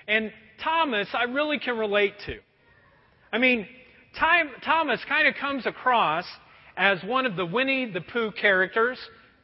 And 0.07 0.31
Thomas, 0.63 1.09
I 1.15 1.25
really 1.25 1.59
can 1.59 1.79
relate 1.79 2.15
to. 2.27 2.39
I 3.33 3.39
mean, 3.39 3.67
Time, 4.19 4.51
Thomas 4.63 5.01
kind 5.09 5.27
of 5.27 5.35
comes 5.37 5.65
across 5.65 6.27
as 6.77 7.03
one 7.05 7.25
of 7.25 7.37
the 7.37 7.47
Winnie 7.47 7.91
the 7.91 8.03
Pooh 8.03 8.31
characters. 8.31 8.99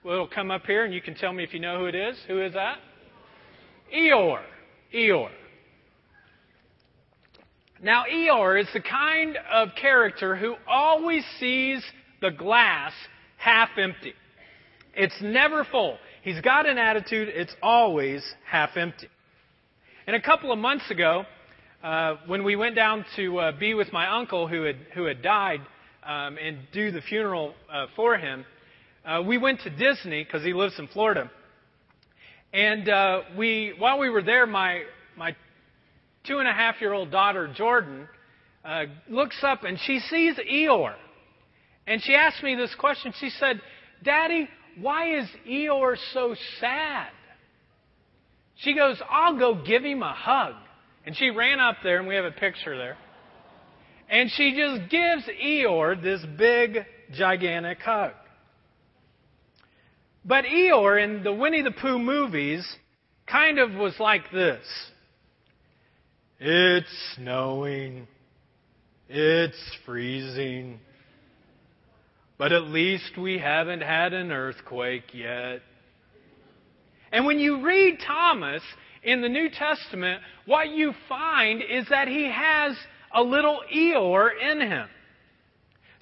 It'll 0.04 0.28
come 0.28 0.50
up 0.50 0.66
here, 0.66 0.84
and 0.84 0.92
you 0.92 1.00
can 1.00 1.14
tell 1.14 1.32
me 1.32 1.42
if 1.42 1.54
you 1.54 1.60
know 1.60 1.78
who 1.78 1.86
it 1.86 1.94
is. 1.94 2.18
Who 2.26 2.42
is 2.42 2.52
that? 2.52 2.78
Eeyore. 3.94 4.42
Eeyore. 4.94 5.30
Now, 7.84 8.04
Eeyore 8.04 8.60
is 8.60 8.68
the 8.72 8.80
kind 8.80 9.36
of 9.50 9.70
character 9.74 10.36
who 10.36 10.54
always 10.68 11.24
sees 11.40 11.84
the 12.20 12.30
glass 12.30 12.92
half 13.38 13.70
empty. 13.76 14.14
It's 14.94 15.20
never 15.20 15.64
full. 15.64 15.98
He's 16.22 16.40
got 16.40 16.68
an 16.68 16.78
attitude, 16.78 17.28
it's 17.28 17.54
always 17.60 18.22
half 18.48 18.76
empty. 18.76 19.08
And 20.06 20.14
a 20.14 20.22
couple 20.22 20.52
of 20.52 20.60
months 20.60 20.88
ago, 20.92 21.24
uh, 21.82 22.18
when 22.26 22.44
we 22.44 22.54
went 22.54 22.76
down 22.76 23.04
to 23.16 23.38
uh, 23.38 23.58
be 23.58 23.74
with 23.74 23.92
my 23.92 24.16
uncle 24.16 24.46
who 24.46 24.62
had, 24.62 24.76
who 24.94 25.06
had 25.06 25.20
died 25.20 25.62
um, 26.06 26.38
and 26.38 26.58
do 26.72 26.92
the 26.92 27.00
funeral 27.00 27.52
uh, 27.68 27.86
for 27.96 28.16
him, 28.16 28.44
uh, 29.04 29.20
we 29.26 29.38
went 29.38 29.60
to 29.62 29.70
Disney 29.70 30.22
because 30.22 30.44
he 30.44 30.52
lives 30.52 30.78
in 30.78 30.86
Florida. 30.86 31.28
And 32.52 32.88
uh, 32.88 33.22
we, 33.36 33.74
while 33.76 33.98
we 33.98 34.08
were 34.08 34.22
there, 34.22 34.46
my, 34.46 34.82
my 35.16 35.34
two 36.24 36.38
and 36.38 36.48
a 36.48 36.52
half 36.52 36.80
year 36.80 36.92
old 36.92 37.10
daughter, 37.10 37.48
Jordan, 37.54 38.08
uh, 38.64 38.84
looks 39.08 39.38
up 39.42 39.64
and 39.64 39.78
she 39.78 39.98
sees 39.98 40.36
Eeyore. 40.36 40.94
And 41.86 42.02
she 42.02 42.14
asked 42.14 42.42
me 42.42 42.54
this 42.54 42.74
question. 42.78 43.12
She 43.18 43.30
said, 43.30 43.60
Daddy, 44.04 44.48
why 44.80 45.18
is 45.18 45.28
Eeyore 45.48 45.96
so 46.12 46.34
sad? 46.60 47.08
She 48.56 48.74
goes, 48.74 49.00
I'll 49.10 49.38
go 49.38 49.60
give 49.66 49.84
him 49.84 50.02
a 50.02 50.12
hug. 50.12 50.54
And 51.04 51.16
she 51.16 51.30
ran 51.30 51.58
up 51.58 51.78
there, 51.82 51.98
and 51.98 52.06
we 52.06 52.14
have 52.14 52.24
a 52.24 52.30
picture 52.30 52.78
there. 52.78 52.96
And 54.08 54.30
she 54.30 54.54
just 54.56 54.88
gives 54.90 55.24
Eeyore 55.44 56.00
this 56.00 56.24
big, 56.38 56.78
gigantic 57.12 57.80
hug. 57.80 58.12
But 60.24 60.44
Eeyore 60.44 61.02
in 61.02 61.24
the 61.24 61.32
Winnie 61.32 61.62
the 61.62 61.72
Pooh 61.72 61.98
movies 61.98 62.64
kind 63.26 63.58
of 63.58 63.72
was 63.72 63.94
like 63.98 64.30
this 64.30 64.64
It's 66.44 67.14
snowing. 67.14 68.08
It's 69.08 69.78
freezing. 69.86 70.80
But 72.36 72.50
at 72.50 72.64
least 72.64 73.16
we 73.16 73.38
haven't 73.38 73.82
had 73.82 74.12
an 74.12 74.32
earthquake 74.32 75.14
yet. 75.14 75.60
And 77.12 77.26
when 77.26 77.38
you 77.38 77.64
read 77.64 77.98
Thomas 78.04 78.60
in 79.04 79.20
the 79.20 79.28
New 79.28 79.50
Testament, 79.50 80.20
what 80.44 80.70
you 80.70 80.92
find 81.08 81.62
is 81.62 81.86
that 81.90 82.08
he 82.08 82.28
has 82.28 82.76
a 83.14 83.22
little 83.22 83.60
Eeyore 83.72 84.30
in 84.50 84.62
him. 84.62 84.88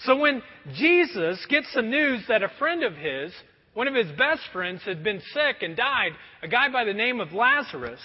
So 0.07 0.17
when 0.17 0.43
Jesus 0.75 1.45
gets 1.51 1.67
the 1.75 1.83
news 1.83 2.25
that 2.29 2.43
a 2.43 2.51
friend 2.59 2.83
of 2.83 2.95
his, 2.95 3.31
one 3.75 3.89
of 3.89 3.95
his 3.95 4.11
best 4.17 4.41
friends, 4.55 4.81
had 4.87 5.05
been 5.05 5.21
sick 5.35 5.57
and 5.61 5.77
died, 5.77 6.13
a 6.43 6.49
guy 6.49 6.73
by 6.73 6.85
the 6.85 6.95
name 6.95 7.21
of 7.21 7.35
Lazarus, 7.35 8.01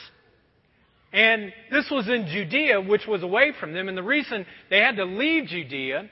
And 1.13 1.53
this 1.71 1.89
was 1.89 2.07
in 2.07 2.27
Judea, 2.27 2.81
which 2.81 3.07
was 3.07 3.23
away 3.23 3.53
from 3.59 3.73
them. 3.73 3.87
And 3.87 3.97
the 3.97 4.03
reason 4.03 4.45
they 4.69 4.79
had 4.79 4.97
to 4.97 5.05
leave 5.05 5.47
Judea 5.47 6.09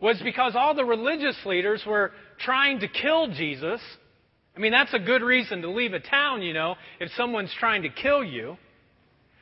was 0.00 0.20
because 0.22 0.54
all 0.54 0.74
the 0.74 0.84
religious 0.84 1.36
leaders 1.44 1.82
were 1.86 2.12
trying 2.38 2.80
to 2.80 2.88
kill 2.88 3.28
Jesus. 3.28 3.80
I 4.56 4.60
mean, 4.60 4.72
that's 4.72 4.94
a 4.94 4.98
good 4.98 5.22
reason 5.22 5.62
to 5.62 5.70
leave 5.70 5.92
a 5.92 6.00
town, 6.00 6.42
you 6.42 6.52
know, 6.52 6.76
if 7.00 7.10
someone's 7.16 7.54
trying 7.58 7.82
to 7.82 7.88
kill 7.88 8.22
you. 8.22 8.56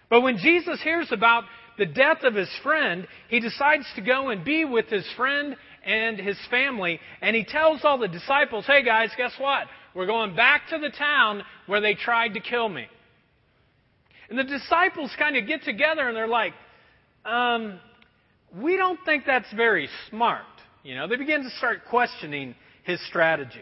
But 0.08 0.22
when 0.22 0.38
Jesus 0.38 0.80
hears 0.82 1.08
about 1.10 1.44
the 1.78 1.86
death 1.86 2.22
of 2.22 2.34
his 2.34 2.50
friend, 2.62 3.06
he 3.28 3.40
decides 3.40 3.86
to 3.96 4.02
go 4.02 4.28
and 4.28 4.44
be 4.44 4.64
with 4.64 4.86
his 4.86 5.06
friend 5.16 5.56
and 5.84 6.18
his 6.18 6.38
family. 6.50 7.00
And 7.20 7.34
he 7.34 7.44
tells 7.44 7.80
all 7.82 7.98
the 7.98 8.08
disciples, 8.08 8.64
hey 8.66 8.82
guys, 8.82 9.10
guess 9.16 9.32
what? 9.38 9.66
We're 9.94 10.06
going 10.06 10.36
back 10.36 10.68
to 10.70 10.78
the 10.78 10.90
town 10.90 11.42
where 11.66 11.80
they 11.80 11.94
tried 11.94 12.34
to 12.34 12.40
kill 12.40 12.68
me. 12.68 12.86
And 14.32 14.38
the 14.38 14.44
disciples 14.44 15.14
kind 15.18 15.36
of 15.36 15.46
get 15.46 15.62
together 15.62 16.08
and 16.08 16.16
they're 16.16 16.26
like, 16.26 16.54
um, 17.26 17.78
we 18.62 18.78
don't 18.78 18.98
think 19.04 19.24
that's 19.26 19.52
very 19.52 19.90
smart. 20.08 20.46
You 20.82 20.94
know, 20.94 21.06
they 21.06 21.16
begin 21.16 21.42
to 21.42 21.50
start 21.58 21.80
questioning 21.90 22.54
his 22.82 22.98
strategy. 23.08 23.60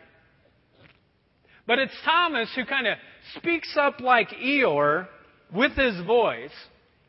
But 1.66 1.80
it's 1.80 1.92
Thomas 2.04 2.48
who 2.54 2.64
kind 2.64 2.86
of 2.86 2.98
speaks 3.34 3.76
up 3.76 3.98
like 3.98 4.28
Eeyore 4.28 5.08
with 5.52 5.72
his 5.72 6.00
voice, 6.06 6.52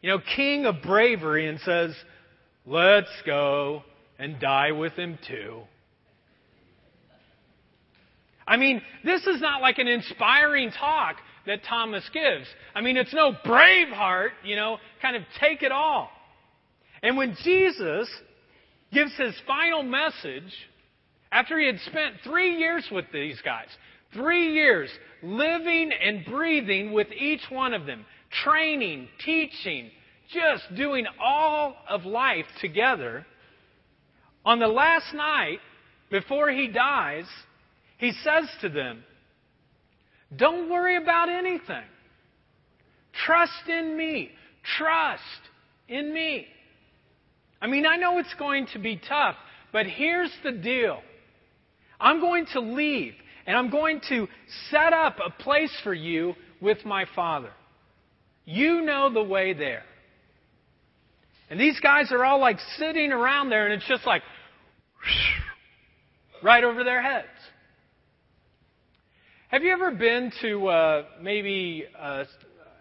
you 0.01 0.10
know, 0.10 0.18
king 0.36 0.65
of 0.65 0.82
bravery, 0.82 1.48
and 1.48 1.60
says, 1.60 1.96
Let's 2.65 3.12
go 3.27 3.84
and 4.18 4.39
die 4.39 4.72
with 4.72 4.94
him 4.94 5.20
too. 5.27 5.62
I 8.48 8.58
mean, 8.58 8.82
this 9.06 9.27
is 9.27 9.39
not 9.39 9.62
like 9.62 9.77
an 9.77 9.88
inspiring 9.88 10.72
talk 10.72 11.18
that 11.46 11.64
Thomas 11.68 12.08
gives. 12.14 12.46
I 12.76 12.82
mean, 12.82 12.98
it's 12.98 13.14
no 13.14 13.34
Braveheart, 13.46 14.30
you 14.44 14.56
know, 14.56 14.78
kind 15.02 15.16
of 15.16 15.24
take 15.40 15.64
it 15.64 15.72
all. 15.72 16.10
And 17.04 17.18
when 17.18 17.36
Jesus 17.44 18.10
gives 18.94 19.16
his 19.18 19.34
final 19.48 19.84
message, 19.84 20.54
after 21.32 21.58
he 21.58 21.66
had 21.66 21.80
spent 21.80 22.16
three 22.24 22.58
years 22.58 22.88
with 22.92 23.06
these 23.14 23.40
guys, 23.44 23.68
three 24.14 24.54
years 24.54 24.90
living 25.24 25.92
and 25.92 26.26
breathing 26.26 26.92
with 26.92 27.08
each 27.12 27.42
one 27.50 27.74
of 27.74 27.86
them, 27.86 28.06
training, 28.44 29.08
teaching, 29.24 29.90
just 30.34 30.64
doing 30.76 31.06
all 31.20 31.76
of 31.90 32.06
life 32.06 32.46
together, 32.60 33.26
on 34.46 34.60
the 34.60 34.68
last 34.68 35.14
night 35.14 35.60
before 36.10 36.52
he 36.52 36.68
dies, 36.68 37.26
he 37.98 38.12
says 38.12 38.50
to 38.62 38.70
them, 38.70 39.04
Don't 40.36 40.70
worry 40.70 40.98
about 40.98 41.30
anything. 41.30 41.84
Trust 43.26 43.68
in 43.68 43.98
me. 43.98 44.32
Trust 44.78 45.22
in 45.88 46.14
me. 46.14 46.48
I 47.62 47.68
mean, 47.68 47.86
I 47.86 47.98
know 47.98 48.18
it's 48.18 48.34
going 48.40 48.68
to 48.74 48.80
be 48.80 49.00
tough, 49.08 49.36
but 49.72 49.86
here's 49.86 50.32
the 50.44 50.52
deal 50.52 51.02
I'm 52.00 52.20
going 52.20 52.48
to 52.54 52.60
leave, 52.60 53.14
and 53.46 53.56
I'm 53.56 53.70
going 53.70 54.02
to 54.10 54.28
set 54.70 54.94
up 54.94 55.18
a 55.24 55.30
place 55.30 55.76
for 55.84 55.94
you 55.94 56.34
with 56.62 56.84
my 56.86 57.06
Father. 57.16 57.52
You 58.46 58.82
know 58.82 59.14
the 59.14 59.24
way 59.24 59.54
there. 59.54 59.84
And 61.50 61.60
these 61.60 61.80
guys 61.80 62.12
are 62.12 62.24
all 62.24 62.40
like 62.40 62.58
sitting 62.78 63.12
around 63.12 63.50
there, 63.50 63.66
and 63.66 63.74
it's 63.74 63.88
just 63.88 64.06
like 64.06 64.24
right 66.44 66.64
over 66.64 66.84
their 66.84 67.02
heads. 67.02 67.28
Have 69.51 69.63
you 69.63 69.74
ever 69.74 69.91
been 69.91 70.31
to 70.41 70.67
uh, 70.70 71.05
maybe 71.22 71.84
a, 72.00 72.24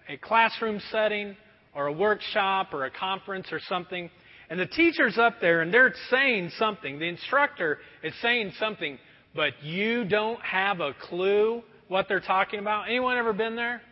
a 0.09 0.17
classroom 0.19 0.81
setting 0.93 1.37
or 1.75 1.89
a 1.89 1.93
workshop 1.93 2.73
or 2.73 2.85
a 2.85 2.91
conference 2.93 3.49
or 3.51 3.59
something, 3.69 4.09
and 4.49 4.61
the 4.61 4.67
teacher's 4.67 5.19
up 5.19 5.41
there 5.41 5.63
and 5.63 5.75
they're 5.75 5.93
saying 6.11 6.53
something, 6.61 7.01
the 7.01 7.09
instructor 7.09 7.79
is 8.05 8.15
saying 8.23 8.53
something, 8.61 9.01
but 9.35 9.61
you 9.65 10.05
don't 10.05 10.41
have 10.43 10.79
a 10.79 10.95
clue 11.09 11.61
what 11.89 12.07
they're 12.07 12.21
talking 12.21 12.61
about? 12.61 12.85
Anyone 12.85 13.19
ever 13.19 13.33
been 13.33 13.57
there? 13.57 13.83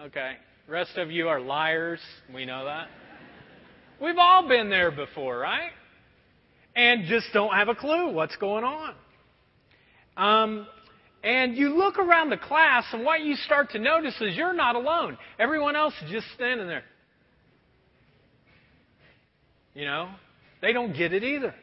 Okay. 0.00 0.34
Rest 0.68 0.96
of 0.96 1.10
you 1.10 1.26
are 1.26 1.40
liars. 1.40 1.98
We 2.32 2.44
know 2.44 2.66
that. 2.66 2.86
We've 4.00 4.16
all 4.16 4.46
been 4.46 4.70
there 4.70 4.92
before, 4.92 5.38
right? 5.38 5.72
And 6.76 7.06
just 7.06 7.26
don't 7.32 7.52
have 7.52 7.66
a 7.66 7.74
clue 7.74 8.12
what's 8.12 8.36
going 8.36 8.62
on. 8.62 8.94
Um, 10.16 10.68
and 11.24 11.56
you 11.56 11.74
look 11.78 11.98
around 11.98 12.28
the 12.28 12.36
class, 12.36 12.84
and 12.92 13.02
what 13.02 13.22
you 13.22 13.34
start 13.34 13.70
to 13.70 13.78
notice 13.78 14.14
is 14.20 14.36
you're 14.36 14.52
not 14.52 14.76
alone. 14.76 15.16
Everyone 15.38 15.74
else 15.74 15.94
is 16.04 16.10
just 16.10 16.26
standing 16.34 16.66
there. 16.66 16.84
You 19.72 19.86
know, 19.86 20.10
they 20.60 20.74
don't 20.74 20.94
get 20.94 21.14
it 21.14 21.24
either. 21.24 21.54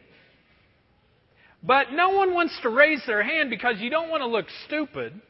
But 1.61 1.91
no 1.91 2.09
one 2.09 2.33
wants 2.33 2.57
to 2.63 2.69
raise 2.69 3.03
their 3.05 3.21
hand 3.21 3.51
because 3.51 3.75
you 3.77 3.91
don't 3.91 4.09
want 4.09 4.21
to 4.21 4.27
look 4.27 4.47
stupid. 4.65 5.21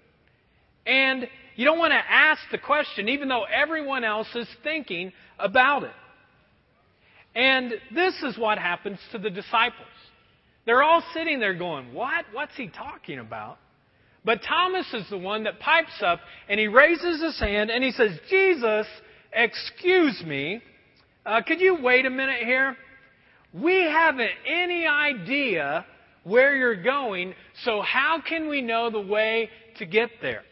And 0.85 1.27
you 1.57 1.65
don't 1.65 1.77
want 1.77 1.91
to 1.91 2.01
ask 2.09 2.39
the 2.53 2.57
question, 2.57 3.09
even 3.09 3.27
though 3.27 3.43
everyone 3.43 4.05
else 4.05 4.27
is 4.33 4.47
thinking 4.63 5.11
about 5.39 5.83
it. 5.83 5.91
And 7.35 7.73
this 7.93 8.15
is 8.23 8.37
what 8.37 8.57
happens 8.57 8.97
to 9.11 9.17
the 9.17 9.29
disciples. 9.29 9.87
They're 10.65 10.83
all 10.83 11.03
sitting 11.13 11.41
there 11.41 11.53
going, 11.53 11.93
What? 11.93 12.25
What's 12.31 12.55
he 12.55 12.69
talking 12.69 13.19
about? 13.19 13.57
But 14.23 14.41
Thomas 14.47 14.85
is 14.93 15.09
the 15.09 15.17
one 15.17 15.43
that 15.45 15.59
pipes 15.59 16.01
up 16.05 16.19
and 16.47 16.59
he 16.59 16.67
raises 16.67 17.21
his 17.21 17.39
hand 17.39 17.71
and 17.71 17.83
he 17.83 17.91
says, 17.91 18.11
Jesus, 18.29 18.85
excuse 19.33 20.23
me. 20.25 20.61
Uh, 21.25 21.41
could 21.45 21.59
you 21.59 21.81
wait 21.81 22.05
a 22.05 22.09
minute 22.09 22.43
here? 22.43 22.75
We 23.53 23.81
haven't 23.81 24.29
any 24.45 24.85
idea 24.85 25.85
where 26.23 26.55
you're 26.55 26.81
going, 26.81 27.33
so 27.63 27.81
how 27.81 28.21
can 28.21 28.47
we 28.47 28.61
know 28.61 28.89
the 28.89 29.01
way 29.01 29.49
to 29.77 29.85
get 29.85 30.09
there? 30.21 30.43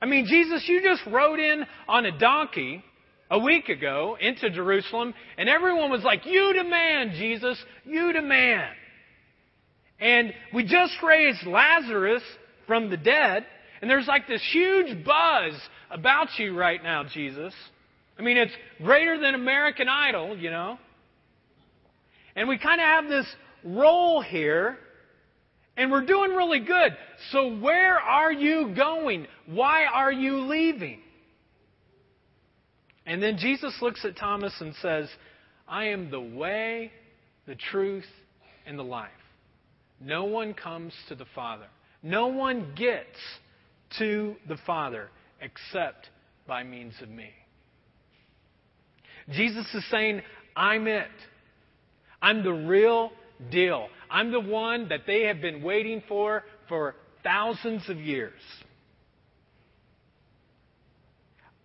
I 0.00 0.06
mean, 0.06 0.26
Jesus, 0.26 0.64
you 0.66 0.82
just 0.82 1.02
rode 1.06 1.38
in 1.38 1.66
on 1.86 2.06
a 2.06 2.18
donkey 2.18 2.82
a 3.30 3.38
week 3.38 3.68
ago 3.68 4.16
into 4.18 4.50
Jerusalem, 4.50 5.14
and 5.36 5.48
everyone 5.48 5.90
was 5.90 6.02
like, 6.02 6.24
You 6.24 6.52
demand, 6.54 7.12
Jesus, 7.12 7.62
you 7.84 8.12
demand. 8.12 8.74
And 10.00 10.32
we 10.54 10.64
just 10.64 10.94
raised 11.02 11.46
Lazarus 11.46 12.22
from 12.70 12.88
the 12.88 12.96
dead, 12.96 13.44
and 13.82 13.90
there's 13.90 14.06
like 14.06 14.28
this 14.28 14.40
huge 14.52 15.04
buzz 15.04 15.54
about 15.90 16.28
you 16.38 16.56
right 16.56 16.80
now, 16.80 17.02
Jesus. 17.02 17.52
I 18.16 18.22
mean, 18.22 18.36
it's 18.36 18.52
greater 18.80 19.18
than 19.18 19.34
American 19.34 19.88
Idol, 19.88 20.38
you 20.38 20.50
know. 20.50 20.78
And 22.36 22.48
we 22.48 22.58
kind 22.58 22.80
of 22.80 22.86
have 22.86 23.08
this 23.08 23.26
role 23.64 24.22
here, 24.22 24.78
and 25.76 25.90
we're 25.90 26.06
doing 26.06 26.30
really 26.30 26.60
good. 26.60 26.96
So, 27.32 27.56
where 27.56 27.98
are 27.98 28.32
you 28.32 28.72
going? 28.76 29.26
Why 29.46 29.86
are 29.86 30.12
you 30.12 30.42
leaving? 30.42 31.00
And 33.04 33.20
then 33.20 33.36
Jesus 33.36 33.74
looks 33.82 34.04
at 34.04 34.16
Thomas 34.16 34.54
and 34.60 34.76
says, 34.76 35.08
I 35.66 35.86
am 35.86 36.08
the 36.12 36.20
way, 36.20 36.92
the 37.48 37.56
truth, 37.56 38.06
and 38.64 38.78
the 38.78 38.84
life. 38.84 39.10
No 40.00 40.22
one 40.22 40.54
comes 40.54 40.92
to 41.08 41.16
the 41.16 41.26
Father. 41.34 41.66
No 42.02 42.28
one 42.28 42.72
gets 42.76 43.18
to 43.98 44.36
the 44.48 44.56
Father 44.66 45.08
except 45.40 46.08
by 46.46 46.62
means 46.62 46.94
of 47.02 47.08
me. 47.08 47.30
Jesus 49.30 49.66
is 49.74 49.84
saying, 49.90 50.22
I'm 50.56 50.86
it. 50.86 51.08
I'm 52.22 52.42
the 52.42 52.52
real 52.52 53.10
deal. 53.50 53.88
I'm 54.10 54.32
the 54.32 54.40
one 54.40 54.88
that 54.88 55.02
they 55.06 55.24
have 55.24 55.40
been 55.40 55.62
waiting 55.62 56.02
for 56.08 56.44
for 56.68 56.96
thousands 57.22 57.88
of 57.88 57.98
years. 57.98 58.40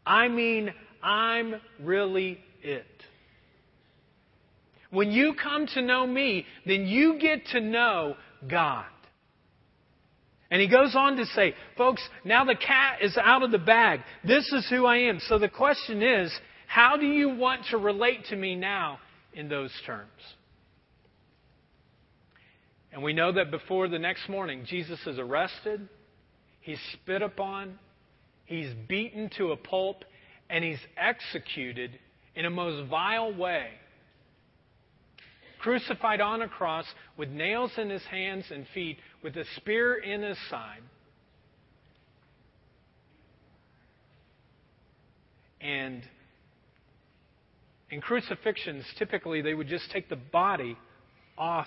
I 0.05 0.27
mean, 0.27 0.73
I'm 1.01 1.55
really 1.81 2.39
it. 2.61 2.85
When 4.91 5.11
you 5.11 5.33
come 5.33 5.67
to 5.67 5.81
know 5.81 6.05
me, 6.05 6.45
then 6.65 6.85
you 6.85 7.19
get 7.19 7.45
to 7.47 7.59
know 7.59 8.15
God. 8.47 8.85
And 10.51 10.61
he 10.61 10.67
goes 10.67 10.95
on 10.95 11.17
to 11.17 11.25
say, 11.27 11.55
folks, 11.77 12.07
now 12.23 12.45
the 12.45 12.55
cat 12.55 12.99
is 13.01 13.17
out 13.17 13.43
of 13.43 13.51
the 13.51 13.57
bag. 13.57 14.01
This 14.23 14.47
is 14.51 14.67
who 14.69 14.85
I 14.85 14.97
am. 14.97 15.19
So 15.27 15.39
the 15.39 15.49
question 15.49 16.03
is, 16.03 16.31
how 16.67 16.97
do 16.97 17.05
you 17.05 17.35
want 17.35 17.61
to 17.71 17.77
relate 17.77 18.25
to 18.29 18.35
me 18.35 18.55
now 18.55 18.99
in 19.33 19.49
those 19.49 19.71
terms? 19.85 20.09
And 22.91 23.03
we 23.03 23.11
know 23.11 23.33
that 23.33 23.51
before 23.51 23.89
the 23.89 23.99
next 23.99 24.29
morning, 24.29 24.63
Jesus 24.65 24.99
is 25.05 25.19
arrested, 25.19 25.89
he's 26.61 26.79
spit 26.93 27.21
upon, 27.21 27.77
he's 28.45 28.71
beaten 28.87 29.29
to 29.37 29.51
a 29.51 29.57
pulp, 29.57 30.05
and 30.49 30.63
he's 30.63 30.79
executed 30.95 31.99
in 32.35 32.45
a 32.45 32.49
most 32.49 32.89
vile 32.89 33.35
way. 33.35 33.69
Crucified 35.59 36.21
on 36.21 36.41
a 36.41 36.47
cross 36.47 36.85
with 37.17 37.29
nails 37.29 37.71
in 37.77 37.89
his 37.89 38.03
hands 38.03 38.45
and 38.51 38.65
feet, 38.73 38.97
with 39.25 39.35
a 39.37 39.45
spear 39.55 39.95
in 39.95 40.21
his 40.21 40.37
side. 40.51 40.83
And 45.59 46.03
In 47.89 48.01
crucifixions, 48.01 48.83
typically 48.99 49.41
they 49.41 49.55
would 49.55 49.67
just 49.67 49.89
take 49.89 50.09
the 50.09 50.15
body 50.15 50.77
off 51.39 51.65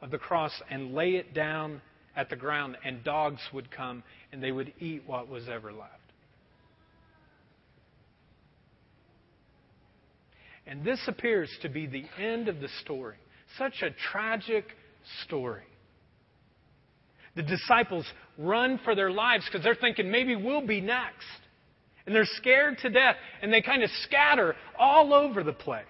of 0.00 0.10
the 0.10 0.16
cross 0.16 0.52
and 0.70 0.94
lay 0.94 1.16
it 1.16 1.34
down 1.34 1.82
at 2.16 2.30
the 2.30 2.36
ground, 2.36 2.78
and 2.82 3.04
dogs 3.04 3.40
would 3.52 3.70
come 3.70 4.02
and 4.32 4.42
they 4.42 4.52
would 4.52 4.72
eat 4.80 5.02
what 5.06 5.28
was 5.28 5.46
ever 5.46 5.72
left. 5.72 5.92
And 10.66 10.82
this 10.82 11.00
appears 11.06 11.50
to 11.60 11.68
be 11.68 11.86
the 11.86 12.06
end 12.18 12.48
of 12.48 12.60
the 12.60 12.68
story. 12.82 13.16
Such 13.58 13.82
a 13.82 13.90
tragic 14.10 14.64
story. 15.26 15.64
The 17.36 17.42
disciples 17.42 18.06
run 18.38 18.80
for 18.84 18.94
their 18.94 19.10
lives 19.10 19.44
because 19.46 19.64
they're 19.64 19.74
thinking 19.74 20.10
maybe 20.10 20.36
we'll 20.36 20.66
be 20.66 20.80
next. 20.80 21.26
And 22.06 22.14
they're 22.14 22.26
scared 22.36 22.78
to 22.78 22.90
death 22.90 23.16
and 23.42 23.52
they 23.52 23.62
kind 23.62 23.82
of 23.82 23.90
scatter 24.02 24.54
all 24.78 25.14
over 25.14 25.42
the 25.42 25.52
place. 25.52 25.84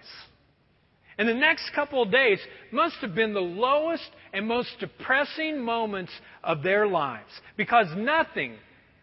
And 1.17 1.29
the 1.29 1.33
next 1.33 1.71
couple 1.73 2.01
of 2.01 2.11
days 2.11 2.39
must 2.71 2.97
have 2.97 3.15
been 3.15 3.33
the 3.33 3.39
lowest 3.39 4.09
and 4.33 4.47
most 4.47 4.69
depressing 4.79 5.63
moments 5.63 6.11
of 6.43 6.61
their 6.61 6.87
lives 6.87 7.31
because 7.55 7.87
nothing 7.95 8.55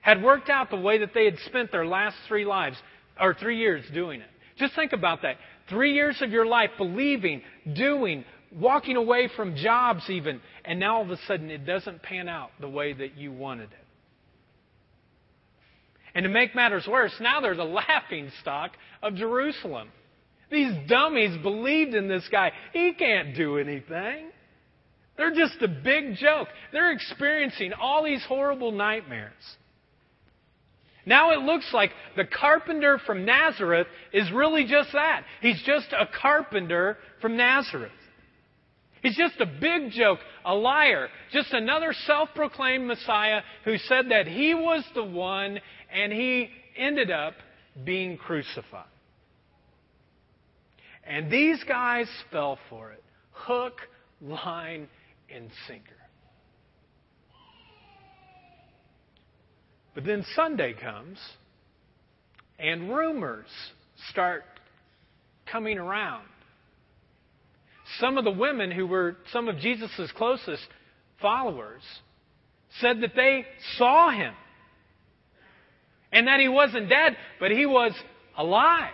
had 0.02 0.22
worked 0.22 0.50
out 0.50 0.68
the 0.68 0.76
way 0.76 0.98
that 0.98 1.14
they 1.14 1.24
had 1.24 1.38
spent 1.46 1.70
their 1.70 1.86
last 1.86 2.16
three 2.28 2.44
lives 2.44 2.76
or 3.18 3.34
three 3.34 3.58
years 3.58 3.84
doing 3.94 4.20
it. 4.20 4.28
Just 4.58 4.74
think 4.74 4.92
about 4.92 5.22
that. 5.22 5.36
Three 5.70 5.94
years 5.94 6.20
of 6.20 6.30
your 6.30 6.44
life 6.44 6.70
believing, 6.76 7.40
doing, 7.74 8.24
walking 8.58 8.96
away 8.96 9.28
from 9.34 9.56
jobs 9.56 10.08
even, 10.08 10.40
and 10.64 10.78
now 10.78 10.96
all 10.96 11.02
of 11.02 11.10
a 11.10 11.18
sudden 11.26 11.50
it 11.50 11.64
doesn't 11.64 12.02
pan 12.02 12.28
out 12.28 12.50
the 12.60 12.68
way 12.68 12.92
that 12.92 13.16
you 13.16 13.32
wanted 13.32 13.70
it. 13.72 13.86
And 16.14 16.24
to 16.24 16.28
make 16.28 16.54
matters 16.54 16.86
worse, 16.86 17.12
now 17.20 17.40
they're 17.40 17.56
the 17.56 17.64
laughing 17.88 18.30
stock 18.40 18.72
of 19.02 19.14
Jerusalem. 19.14 19.88
These 20.50 20.72
dummies 20.86 21.40
believed 21.42 21.94
in 21.94 22.08
this 22.08 22.28
guy. 22.30 22.52
He 22.74 22.92
can't 22.92 23.34
do 23.34 23.56
anything. 23.56 24.26
They're 25.16 25.34
just 25.34 25.60
a 25.62 25.68
big 25.68 26.16
joke. 26.16 26.48
They're 26.72 26.92
experiencing 26.92 27.72
all 27.72 28.04
these 28.04 28.22
horrible 28.28 28.72
nightmares. 28.72 29.32
Now 31.04 31.32
it 31.32 31.40
looks 31.40 31.68
like 31.72 31.90
the 32.16 32.24
carpenter 32.24 32.98
from 33.06 33.24
Nazareth 33.24 33.86
is 34.12 34.30
really 34.30 34.64
just 34.64 34.92
that. 34.92 35.24
He's 35.40 35.60
just 35.64 35.86
a 35.92 36.06
carpenter 36.20 36.98
from 37.20 37.36
Nazareth. 37.36 37.90
He's 39.02 39.16
just 39.16 39.40
a 39.40 39.46
big 39.46 39.90
joke, 39.90 40.20
a 40.44 40.54
liar, 40.54 41.08
just 41.32 41.52
another 41.52 41.92
self 42.06 42.28
proclaimed 42.34 42.86
Messiah 42.86 43.40
who 43.64 43.76
said 43.76 44.10
that 44.10 44.28
he 44.28 44.54
was 44.54 44.84
the 44.94 45.04
one 45.04 45.58
and 45.92 46.12
he 46.12 46.48
ended 46.76 47.10
up 47.10 47.34
being 47.84 48.16
crucified. 48.16 48.86
And 51.04 51.30
these 51.30 51.62
guys 51.64 52.06
fell 52.30 52.58
for 52.70 52.92
it 52.92 53.02
hook, 53.32 53.80
line, 54.20 54.88
and 55.34 55.50
sinker. 55.66 55.90
But 59.94 60.04
then 60.04 60.24
Sunday 60.36 60.74
comes, 60.74 61.18
and 62.58 62.94
rumors 62.94 63.48
start 64.10 64.44
coming 65.50 65.76
around. 65.76 66.24
Some 68.00 68.18
of 68.18 68.24
the 68.24 68.30
women 68.30 68.70
who 68.70 68.86
were 68.86 69.16
some 69.32 69.48
of 69.48 69.58
Jesus' 69.58 70.10
closest 70.16 70.66
followers 71.20 71.82
said 72.80 73.00
that 73.02 73.14
they 73.14 73.44
saw 73.76 74.10
him 74.10 74.34
and 76.10 76.26
that 76.26 76.40
he 76.40 76.48
wasn't 76.48 76.88
dead, 76.88 77.16
but 77.40 77.50
he 77.50 77.66
was 77.66 77.92
alive. 78.36 78.92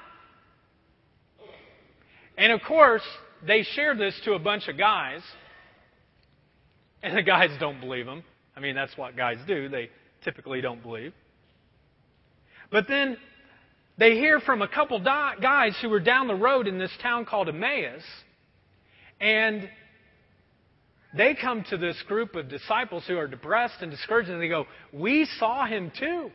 And 2.37 2.53
of 2.53 2.61
course, 2.63 3.03
they 3.47 3.63
share 3.63 3.97
this 3.97 4.19
to 4.25 4.35
a 4.35 4.39
bunch 4.39 4.69
of 4.69 4.79
guys, 4.79 5.21
and 7.03 7.17
the 7.17 7.23
guys 7.23 7.51
don't 7.59 7.81
believe 7.81 8.07
them. 8.07 8.23
I 8.57 8.61
mean, 8.61 8.75
that's 8.75 8.97
what 8.97 9.17
guys 9.17 9.39
do. 9.47 9.69
They 9.69 9.91
typically 10.25 10.61
don't 10.61 10.83
believe. 10.83 11.13
But 12.71 12.87
then 12.89 13.17
they 13.97 14.15
hear 14.15 14.41
from 14.41 14.63
a 14.63 14.69
couple 14.69 15.01
guys 15.01 15.77
who 15.81 15.89
were 15.89 16.01
down 16.01 16.29
the 16.29 16.35
road 16.35 16.69
in 16.69 16.79
this 16.79 16.93
town 17.03 17.25
called 17.25 17.49
Emmaus, 17.49 18.03
and 19.21 19.69
they 21.17 21.35
come 21.35 21.65
to 21.71 21.77
this 21.77 22.01
group 22.07 22.35
of 22.35 22.49
disciples 22.49 23.05
who 23.07 23.17
are 23.17 23.27
depressed 23.27 23.77
and 23.81 23.91
discouraged, 23.91 24.29
and 24.29 24.41
they 24.41 24.49
go, 24.49 24.67
We 24.93 25.27
saw 25.39 25.67
him 25.67 25.91
too. 25.99 26.31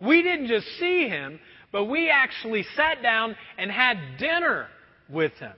We 0.00 0.22
didn't 0.22 0.46
just 0.46 0.66
see 0.78 1.08
him, 1.08 1.40
but 1.72 1.84
we 1.84 2.08
actually 2.08 2.64
sat 2.76 3.02
down 3.02 3.36
and 3.58 3.70
had 3.70 3.96
dinner 4.18 4.68
with 5.08 5.32
him. 5.34 5.52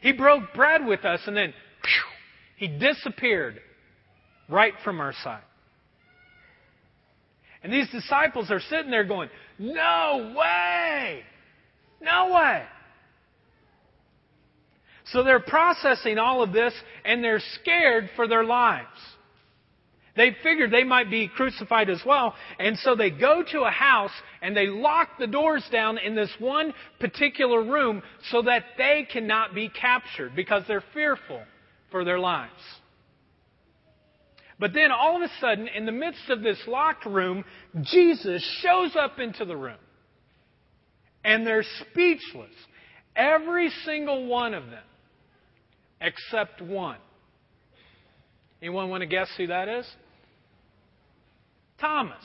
He 0.00 0.12
broke 0.12 0.54
bread 0.54 0.84
with 0.84 1.04
us, 1.04 1.20
and 1.26 1.36
then 1.36 1.52
whew, 1.82 2.68
he 2.68 2.78
disappeared 2.78 3.60
right 4.48 4.74
from 4.84 5.00
our 5.00 5.14
sight. 5.24 5.42
And 7.62 7.72
these 7.72 7.90
disciples 7.90 8.50
are 8.50 8.60
sitting 8.60 8.90
there 8.90 9.04
going, 9.04 9.28
No 9.58 10.34
way! 10.38 11.24
No 12.00 12.32
way! 12.32 12.64
So 15.12 15.22
they're 15.22 15.40
processing 15.40 16.18
all 16.18 16.42
of 16.42 16.52
this 16.52 16.74
and 17.04 17.22
they're 17.22 17.42
scared 17.60 18.10
for 18.16 18.26
their 18.26 18.44
lives. 18.44 18.88
They 20.16 20.34
figured 20.42 20.70
they 20.70 20.84
might 20.84 21.10
be 21.10 21.28
crucified 21.28 21.90
as 21.90 22.00
well. 22.04 22.34
And 22.58 22.78
so 22.78 22.96
they 22.96 23.10
go 23.10 23.44
to 23.52 23.60
a 23.60 23.70
house 23.70 24.12
and 24.40 24.56
they 24.56 24.66
lock 24.66 25.10
the 25.18 25.26
doors 25.26 25.64
down 25.70 25.98
in 25.98 26.14
this 26.16 26.30
one 26.38 26.72
particular 26.98 27.62
room 27.62 28.02
so 28.30 28.42
that 28.42 28.64
they 28.78 29.06
cannot 29.10 29.54
be 29.54 29.68
captured 29.68 30.34
because 30.34 30.62
they're 30.66 30.84
fearful 30.94 31.42
for 31.90 32.04
their 32.04 32.18
lives. 32.18 32.52
But 34.58 34.72
then 34.72 34.90
all 34.90 35.16
of 35.16 35.22
a 35.22 35.32
sudden, 35.38 35.68
in 35.68 35.84
the 35.84 35.92
midst 35.92 36.30
of 36.30 36.42
this 36.42 36.58
locked 36.66 37.04
room, 37.04 37.44
Jesus 37.82 38.42
shows 38.62 38.96
up 38.98 39.18
into 39.18 39.44
the 39.44 39.56
room. 39.56 39.76
And 41.22 41.46
they're 41.46 41.64
speechless. 41.90 42.54
Every 43.14 43.70
single 43.84 44.26
one 44.26 44.54
of 44.54 44.64
them, 44.66 44.84
except 46.00 46.60
one. 46.60 46.98
Anyone 48.62 48.88
want 48.88 49.02
to 49.02 49.06
guess 49.06 49.28
who 49.36 49.48
that 49.48 49.68
is? 49.68 49.86
Thomas. 51.78 52.24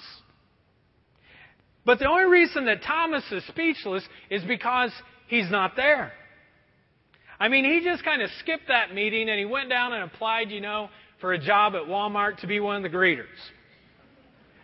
But 1.85 1.99
the 1.99 2.07
only 2.07 2.25
reason 2.25 2.65
that 2.65 2.83
Thomas 2.83 3.23
is 3.31 3.43
speechless 3.47 4.03
is 4.29 4.43
because 4.43 4.91
he's 5.27 5.49
not 5.49 5.75
there. 5.75 6.13
I 7.39 7.47
mean, 7.47 7.65
he 7.65 7.83
just 7.83 8.03
kind 8.03 8.21
of 8.21 8.29
skipped 8.39 8.67
that 8.67 8.93
meeting 8.93 9.29
and 9.29 9.39
he 9.39 9.45
went 9.45 9.69
down 9.69 9.93
and 9.93 10.03
applied, 10.03 10.51
you 10.51 10.61
know, 10.61 10.89
for 11.19 11.33
a 11.33 11.39
job 11.39 11.73
at 11.75 11.83
Walmart 11.83 12.37
to 12.41 12.47
be 12.47 12.59
one 12.59 12.77
of 12.77 12.83
the 12.83 12.95
greeters. 12.95 13.25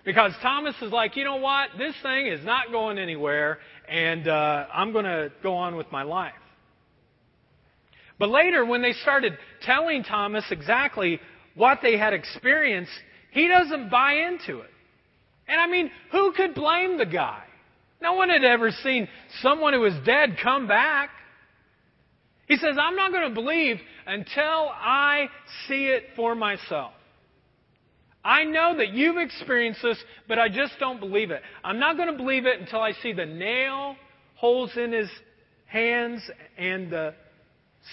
Because 0.05 0.31
Thomas 0.41 0.75
is 0.81 0.91
like, 0.91 1.17
you 1.17 1.23
know 1.23 1.35
what? 1.35 1.69
This 1.77 1.93
thing 2.01 2.27
is 2.27 2.45
not 2.45 2.71
going 2.71 2.97
anywhere, 2.97 3.57
and 3.89 4.25
uh, 4.25 4.65
I'm 4.73 4.93
going 4.93 5.03
to 5.03 5.33
go 5.43 5.55
on 5.55 5.75
with 5.75 5.91
my 5.91 6.03
life. 6.03 6.31
But 8.19 8.29
later, 8.29 8.65
when 8.65 8.81
they 8.81 8.93
started 8.93 9.37
telling 9.61 10.03
Thomas 10.03 10.43
exactly 10.49 11.19
what 11.55 11.79
they 11.81 11.97
had 11.97 12.13
experienced, 12.13 12.91
he 13.31 13.47
doesn't 13.47 13.89
buy 13.89 14.13
into 14.13 14.61
it. 14.61 14.71
And 15.47 15.59
I 15.61 15.67
mean, 15.67 15.91
who 16.11 16.33
could 16.33 16.55
blame 16.55 16.97
the 16.97 17.05
guy? 17.05 17.43
No 18.01 18.13
one 18.13 18.29
had 18.29 18.43
ever 18.43 18.71
seen 18.71 19.07
someone 19.41 19.73
who 19.73 19.79
was 19.79 19.93
dead 20.05 20.37
come 20.41 20.67
back. 20.67 21.09
He 22.47 22.57
says, 22.57 22.77
I'm 22.79 22.95
not 22.95 23.11
going 23.11 23.27
to 23.27 23.33
believe 23.33 23.77
until 24.05 24.69
I 24.69 25.27
see 25.67 25.87
it 25.87 26.03
for 26.15 26.35
myself. 26.35 26.93
I 28.23 28.43
know 28.43 28.77
that 28.77 28.89
you've 28.89 29.17
experienced 29.17 29.81
this, 29.81 29.97
but 30.27 30.37
I 30.37 30.49
just 30.49 30.73
don't 30.79 30.99
believe 30.99 31.31
it. 31.31 31.41
I'm 31.63 31.79
not 31.79 31.97
going 31.97 32.11
to 32.11 32.17
believe 32.17 32.45
it 32.45 32.59
until 32.59 32.81
I 32.81 32.91
see 33.03 33.13
the 33.13 33.25
nail 33.25 33.95
holes 34.35 34.71
in 34.75 34.91
his 34.91 35.09
hands 35.65 36.21
and 36.57 36.91
the 36.91 37.15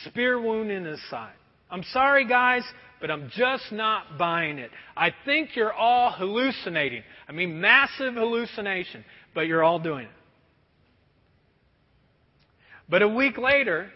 spear 0.05 0.41
wound 0.41 0.71
in 0.71 0.85
his 0.85 1.01
side. 1.11 1.35
I'm 1.71 1.83
sorry, 1.93 2.27
guys, 2.27 2.63
but 3.01 3.11
I'm 3.11 3.31
just 3.31 3.73
not 3.73 4.19
buying 4.19 4.59
it. 4.59 4.71
I 4.97 5.13
think 5.25 5.57
you're 5.57 5.73
all 5.73 6.13
hallucinating. 6.13 7.03
I 7.29 7.33
mean, 7.33 7.61
massive 7.61 8.15
hallucination, 8.15 9.05
but 9.35 9.43
you're 9.43 9.63
all 9.63 9.79
doing 9.79 10.07
it. 10.07 10.11
But 12.89 13.03
a 13.03 13.09
week 13.09 13.39
later, 13.39 13.91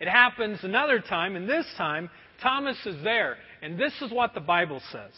it 0.00 0.08
happens 0.08 0.60
another 0.62 1.00
time, 1.00 1.36
and 1.36 1.48
this 1.48 1.66
time, 1.76 2.10
Thomas 2.42 2.76
is 2.86 3.02
there. 3.04 3.36
And 3.62 3.78
this 3.78 3.92
is 4.00 4.10
what 4.10 4.34
the 4.34 4.40
Bible 4.40 4.80
says. 4.90 5.12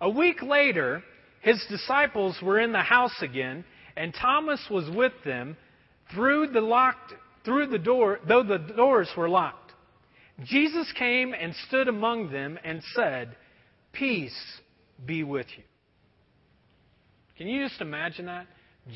A 0.00 0.08
week 0.08 0.42
later, 0.42 1.02
his 1.40 1.64
disciples 1.68 2.36
were 2.42 2.60
in 2.60 2.72
the 2.72 2.82
house 2.82 3.22
again, 3.22 3.64
and 3.96 4.14
Thomas 4.14 4.60
was 4.70 4.88
with 4.94 5.12
them 5.24 5.56
through 6.14 6.48
the 6.48 6.60
locked 6.60 7.12
through 7.46 7.68
the 7.68 7.78
door, 7.78 8.18
though 8.28 8.42
the 8.42 8.58
doors 8.58 9.08
were 9.16 9.30
locked. 9.30 9.72
Jesus 10.44 10.92
came 10.98 11.32
and 11.32 11.54
stood 11.66 11.88
among 11.88 12.30
them 12.30 12.58
and 12.62 12.82
said, 12.94 13.34
Peace 13.92 14.36
be 15.06 15.22
with 15.22 15.46
you. 15.56 15.64
Can 17.38 17.46
you 17.46 17.66
just 17.66 17.80
imagine 17.80 18.26
that? 18.26 18.46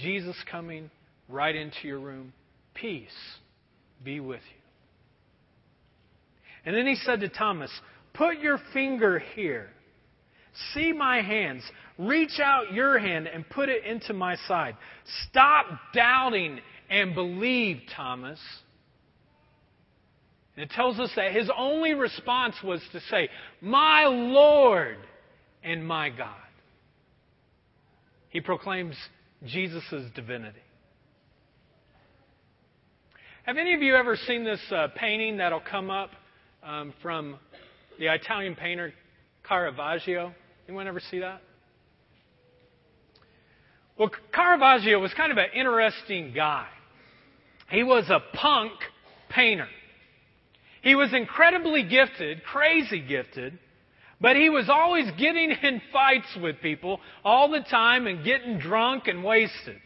Jesus 0.03 0.37
coming 0.51 0.91
right 1.29 1.55
into 1.55 1.89
your 1.89 1.99
room. 1.99 2.33
peace 2.75 3.09
be 4.05 4.21
with 4.21 4.41
you. 4.41 4.61
And 6.65 6.77
then 6.77 6.87
he 6.87 6.97
said 6.97 7.21
to 7.21 7.29
Thomas, 7.29 7.71
Put 8.13 8.39
your 8.39 8.59
finger 8.73 9.19
here. 9.35 9.71
See 10.75 10.93
my 10.93 11.23
hands. 11.23 11.63
Reach 11.99 12.41
out 12.43 12.73
your 12.73 12.99
hand 12.99 13.29
and 13.29 13.49
put 13.49 13.69
it 13.69 13.85
into 13.85 14.13
my 14.13 14.37
side. 14.49 14.77
Stop 15.29 15.67
doubting 15.95 16.61
and 16.91 17.15
believe, 17.15 17.81
Thomas. 17.97 18.41
And 20.57 20.65
it 20.65 20.75
tells 20.75 20.99
us 20.99 21.11
that 21.17 21.33
his 21.33 21.49
only 21.57 21.95
response 21.95 22.57
was 22.63 22.83
to 22.93 23.01
say, 23.11 23.29
My 23.63 24.05
Lord 24.05 24.99
and 25.63 25.87
my 25.87 26.11
God. 26.11 26.37
He 28.29 28.41
proclaims 28.41 28.97
Jesus' 29.47 30.05
divinity. 30.15 30.61
Have 33.45 33.57
any 33.57 33.75
of 33.75 33.83
you 33.83 33.97
ever 33.97 34.17
seen 34.17 34.45
this 34.45 34.61
uh, 34.71 34.89
painting 34.97 35.39
that'll 35.39 35.61
come 35.61 35.91
up 35.91 36.11
um, 36.63 36.93
from 37.01 37.39
the 37.99 38.13
Italian 38.13 38.55
painter 38.55 38.93
Caravaggio? 39.49 40.35
Anyone 40.69 40.87
ever 40.87 41.01
see 41.11 41.21
that? 41.21 41.41
Well, 43.99 44.11
Caravaggio 44.33 44.99
was 45.01 45.13
kind 45.15 45.33
of 45.33 45.39
an 45.39 45.49
interesting 45.55 46.33
guy. 46.35 46.69
He 47.71 47.83
was 47.83 48.09
a 48.11 48.21
punk 48.37 48.73
painter. 49.29 49.69
He 50.83 50.95
was 50.95 51.13
incredibly 51.13 51.83
gifted, 51.83 52.43
crazy 52.43 53.01
gifted, 53.01 53.59
but 54.21 54.37
he 54.37 54.51
was 54.51 54.69
always 54.69 55.11
getting 55.19 55.51
in 55.51 55.81
fights 55.93 56.37
with 56.43 56.61
people 56.61 57.01
all 57.25 57.51
the 57.51 57.65
time 57.71 58.07
and 58.07 58.25
getting 58.25 58.59
drunk 58.59 59.09
and 59.09 59.23
wasted. 59.23 59.77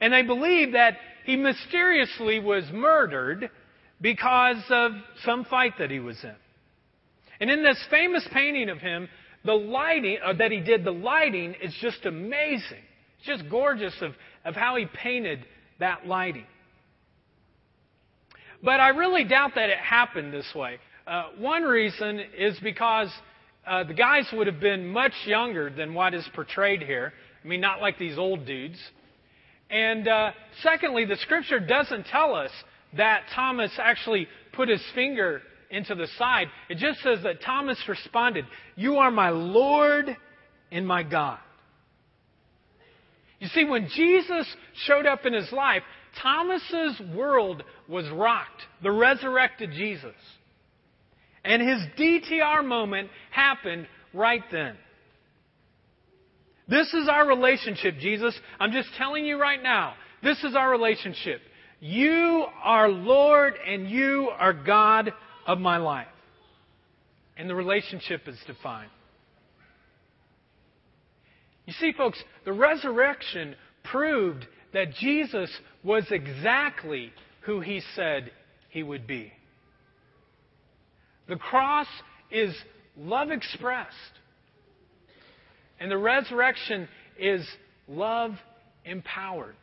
And 0.00 0.12
they 0.12 0.22
believe 0.22 0.72
that 0.72 0.96
he 1.24 1.36
mysteriously 1.36 2.40
was 2.40 2.64
murdered 2.72 3.50
because 4.00 4.62
of 4.70 4.92
some 5.24 5.44
fight 5.44 5.74
that 5.78 5.90
he 5.90 6.00
was 6.00 6.18
in. 6.22 6.34
And 7.40 7.50
in 7.50 7.62
this 7.62 7.82
famous 7.90 8.26
painting 8.32 8.68
of 8.68 8.78
him, 8.78 9.08
the 9.44 9.54
lighting 9.54 10.18
uh, 10.24 10.32
that 10.34 10.50
he 10.50 10.60
did, 10.60 10.84
the 10.84 10.90
lighting 10.90 11.54
is 11.62 11.74
just 11.80 12.04
amazing. 12.06 12.82
It's 13.18 13.26
just 13.26 13.48
gorgeous 13.50 13.94
of, 14.00 14.12
of 14.44 14.54
how 14.54 14.76
he 14.76 14.86
painted 14.86 15.44
that 15.80 16.06
lighting. 16.06 16.46
But 18.62 18.80
I 18.80 18.88
really 18.88 19.24
doubt 19.24 19.52
that 19.54 19.70
it 19.70 19.78
happened 19.78 20.32
this 20.32 20.52
way. 20.54 20.78
Uh, 21.06 21.28
one 21.38 21.62
reason 21.62 22.20
is 22.36 22.58
because 22.60 23.08
uh, 23.66 23.84
the 23.84 23.94
guys 23.94 24.26
would 24.32 24.46
have 24.46 24.60
been 24.60 24.86
much 24.86 25.12
younger 25.26 25.70
than 25.70 25.94
what 25.94 26.12
is 26.12 26.28
portrayed 26.34 26.82
here. 26.82 27.12
I 27.44 27.48
mean, 27.48 27.60
not 27.60 27.80
like 27.80 27.98
these 27.98 28.18
old 28.18 28.46
dudes. 28.46 28.78
And 29.70 30.08
uh, 30.08 30.32
secondly, 30.62 31.04
the 31.04 31.16
scripture 31.16 31.60
doesn't 31.60 32.06
tell 32.06 32.34
us 32.34 32.50
that 32.96 33.24
Thomas 33.34 33.70
actually 33.78 34.26
put 34.52 34.68
his 34.68 34.82
finger 34.94 35.42
into 35.70 35.94
the 35.94 36.08
side. 36.18 36.48
It 36.68 36.78
just 36.78 37.00
says 37.02 37.18
that 37.22 37.42
Thomas 37.42 37.78
responded, 37.86 38.44
You 38.74 38.96
are 38.96 39.10
my 39.10 39.30
Lord 39.30 40.16
and 40.72 40.86
my 40.86 41.02
God. 41.02 41.38
You 43.40 43.48
see, 43.48 43.64
when 43.64 43.88
Jesus 43.94 44.46
showed 44.86 45.06
up 45.06 45.24
in 45.24 45.32
his 45.32 45.52
life, 45.52 45.82
Thomas's 46.22 47.00
world 47.14 47.62
was 47.88 48.08
rocked. 48.10 48.62
The 48.82 48.90
resurrected 48.90 49.70
Jesus. 49.72 50.14
And 51.44 51.62
his 51.62 51.80
DTR 51.98 52.64
moment 52.64 53.10
happened 53.30 53.86
right 54.12 54.42
then. 54.50 54.76
This 56.68 56.92
is 56.92 57.08
our 57.08 57.26
relationship, 57.26 57.94
Jesus. 57.98 58.38
I'm 58.60 58.72
just 58.72 58.88
telling 58.98 59.24
you 59.24 59.40
right 59.40 59.62
now. 59.62 59.94
This 60.22 60.42
is 60.44 60.54
our 60.54 60.70
relationship. 60.70 61.40
You 61.80 62.44
are 62.62 62.88
Lord 62.88 63.54
and 63.66 63.88
you 63.88 64.30
are 64.36 64.52
God 64.52 65.12
of 65.46 65.58
my 65.58 65.78
life. 65.78 66.08
And 67.36 67.48
the 67.48 67.54
relationship 67.54 68.26
is 68.26 68.36
defined. 68.46 68.90
You 71.66 71.72
see, 71.74 71.92
folks, 71.92 72.22
the 72.44 72.52
resurrection 72.52 73.54
proved 73.84 74.46
that 74.72 74.94
Jesus 74.94 75.50
was 75.82 76.04
exactly 76.10 77.12
who 77.42 77.60
he 77.60 77.82
said 77.94 78.30
he 78.70 78.82
would 78.82 79.06
be. 79.06 79.32
The 81.28 81.36
cross 81.36 81.86
is 82.30 82.54
love 82.96 83.30
expressed, 83.30 83.94
and 85.78 85.90
the 85.90 85.98
resurrection 85.98 86.88
is 87.18 87.46
love 87.86 88.32
empowered. 88.84 89.56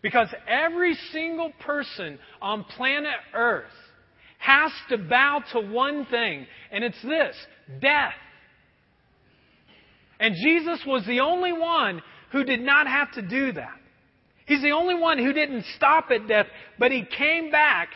Because 0.00 0.28
every 0.46 0.94
single 1.12 1.52
person 1.60 2.18
on 2.40 2.64
planet 2.64 3.10
Earth 3.34 3.64
has 4.38 4.70
to 4.90 4.98
bow 4.98 5.42
to 5.52 5.60
one 5.60 6.06
thing, 6.06 6.46
and 6.70 6.84
it's 6.84 7.02
this 7.02 7.36
death. 7.80 8.14
And 10.20 10.34
Jesus 10.34 10.80
was 10.86 11.04
the 11.06 11.20
only 11.20 11.52
one 11.52 12.00
who 12.32 12.44
did 12.44 12.60
not 12.60 12.86
have 12.86 13.12
to 13.12 13.22
do 13.22 13.52
that. 13.52 13.74
He's 14.46 14.62
the 14.62 14.72
only 14.72 14.94
one 14.94 15.18
who 15.18 15.32
didn't 15.32 15.64
stop 15.76 16.10
at 16.10 16.26
death, 16.26 16.46
but 16.78 16.90
he 16.90 17.04
came 17.04 17.50
back 17.50 17.90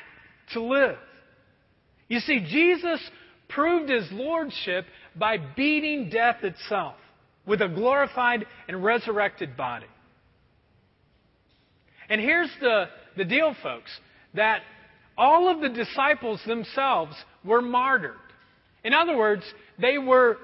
to 0.53 0.63
live. 0.63 0.99
You 2.09 2.21
see, 2.21 2.41
Jesus 2.41 3.01
proved 3.49 3.91
his 3.91 4.07
lordship 4.13 4.85
by 5.17 5.39
beating 5.39 6.11
death 6.11 6.43
itself 6.43 6.95
with 7.47 7.63
a 7.63 7.69
glorified 7.69 8.47
and 8.69 8.85
resurrected 8.85 9.57
body. 9.57 9.87
And 12.09 12.21
here's 12.21 12.51
the, 12.61 12.87
the 13.17 13.25
deal, 13.25 13.55
folks, 13.63 13.91
that 14.35 14.61
all 15.17 15.49
of 15.49 15.61
the 15.61 15.69
disciples 15.69 16.41
themselves 16.47 17.15
were 17.45 17.63
martyred. 17.63 18.17
In 18.85 18.93
other 18.93 19.17
words, 19.17 19.43
they 19.81 19.99
were 19.99 20.37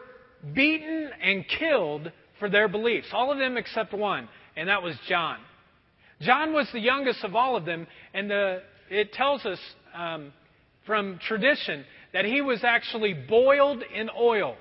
beaten 0.54 1.10
and 1.22 1.44
killed 1.58 2.10
for 2.38 2.48
their 2.48 2.68
beliefs. 2.68 3.08
All 3.12 3.32
of 3.32 3.38
them 3.38 3.56
except 3.56 3.92
one, 3.92 4.28
and 4.56 4.68
that 4.68 4.82
was 4.82 4.96
John. 5.08 5.38
John 6.20 6.52
was 6.52 6.68
the 6.72 6.80
youngest 6.80 7.22
of 7.24 7.34
all 7.34 7.56
of 7.56 7.64
them, 7.64 7.86
and 8.12 8.30
the, 8.30 8.62
it 8.90 9.12
tells 9.12 9.44
us 9.44 9.58
um, 9.94 10.32
from 10.86 11.18
tradition 11.26 11.84
that 12.12 12.24
he 12.24 12.40
was 12.40 12.64
actually 12.64 13.14
boiled 13.14 13.82
in 13.94 14.10
oil 14.18 14.56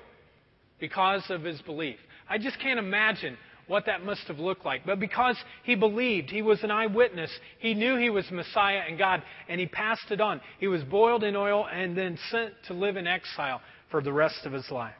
because 0.78 1.22
of 1.30 1.42
his 1.42 1.60
belief. 1.62 1.96
I 2.28 2.38
just 2.38 2.60
can't 2.60 2.78
imagine 2.78 3.36
what 3.66 3.86
that 3.86 4.04
must 4.04 4.22
have 4.28 4.38
looked 4.38 4.64
like. 4.64 4.84
But 4.84 4.98
because 4.98 5.36
he 5.62 5.74
believed, 5.74 6.30
he 6.30 6.42
was 6.42 6.62
an 6.62 6.70
eyewitness, 6.70 7.30
he 7.58 7.74
knew 7.74 7.96
he 7.96 8.10
was 8.10 8.24
Messiah 8.30 8.82
and 8.88 8.98
God, 8.98 9.22
and 9.48 9.60
he 9.60 9.66
passed 9.66 10.10
it 10.10 10.20
on. 10.20 10.40
He 10.58 10.68
was 10.68 10.82
boiled 10.84 11.22
in 11.22 11.36
oil 11.36 11.66
and 11.70 11.96
then 11.96 12.18
sent 12.30 12.54
to 12.68 12.74
live 12.74 12.96
in 12.96 13.06
exile 13.06 13.60
for 13.90 14.02
the 14.02 14.12
rest 14.12 14.44
of 14.44 14.52
his 14.52 14.70
life. 14.70 14.94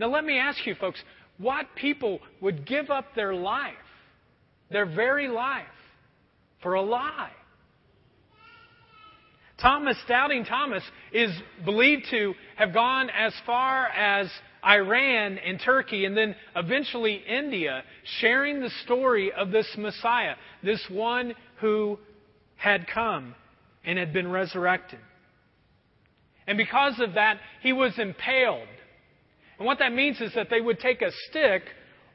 Now, 0.00 0.08
let 0.08 0.24
me 0.24 0.38
ask 0.38 0.66
you, 0.66 0.74
folks, 0.74 0.98
what 1.36 1.66
people 1.76 2.20
would 2.40 2.66
give 2.66 2.88
up 2.88 3.14
their 3.14 3.34
life, 3.34 3.74
their 4.70 4.86
very 4.86 5.28
life, 5.28 5.66
for 6.62 6.72
a 6.72 6.80
lie? 6.80 7.32
Thomas, 9.60 9.98
doubting 10.08 10.46
Thomas, 10.46 10.82
is 11.12 11.30
believed 11.66 12.06
to 12.12 12.32
have 12.56 12.72
gone 12.72 13.10
as 13.10 13.34
far 13.44 13.88
as 13.88 14.30
Iran 14.64 15.36
and 15.36 15.60
Turkey 15.60 16.06
and 16.06 16.16
then 16.16 16.34
eventually 16.56 17.22
India, 17.28 17.84
sharing 18.20 18.60
the 18.60 18.70
story 18.84 19.30
of 19.32 19.50
this 19.50 19.68
Messiah, 19.76 20.36
this 20.62 20.82
one 20.88 21.34
who 21.60 21.98
had 22.56 22.86
come 22.86 23.34
and 23.84 23.98
had 23.98 24.14
been 24.14 24.30
resurrected. 24.30 25.00
And 26.46 26.56
because 26.56 26.98
of 27.00 27.14
that, 27.14 27.38
he 27.60 27.74
was 27.74 27.98
impaled 27.98 28.66
and 29.60 29.66
what 29.66 29.78
that 29.80 29.92
means 29.92 30.22
is 30.22 30.32
that 30.34 30.48
they 30.48 30.62
would 30.62 30.80
take 30.80 31.02
a 31.02 31.12
stick 31.28 31.62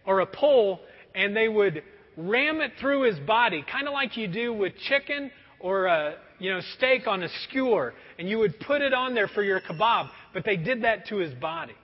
or 0.03 0.21
a 0.21 0.25
pole 0.25 0.79
and 1.13 1.38
they 1.38 1.47
would 1.47 1.84
ram 2.17 2.60
it 2.60 2.71
through 2.81 3.03
his 3.03 3.19
body, 3.19 3.63
kind 3.71 3.88
of 3.88 3.93
like 3.93 4.17
you 4.17 4.27
do 4.27 4.51
with 4.51 4.75
chicken 4.89 5.29
or 5.60 5.86
a 5.86 6.15
you 6.39 6.51
know 6.51 6.60
steak 6.75 7.05
on 7.05 7.21
a 7.21 7.29
skewer, 7.43 7.93
and 8.17 8.27
you 8.27 8.39
would 8.39 8.60
put 8.62 8.81
it 8.81 8.95
on 8.95 9.13
there 9.13 9.27
for 9.27 9.43
your 9.43 9.62
kebab. 9.62 10.10
But 10.34 10.43
they 10.43 10.58
did 10.58 10.84
that 10.84 11.05
to 11.10 11.17
his 11.17 11.36
body. 11.36 11.75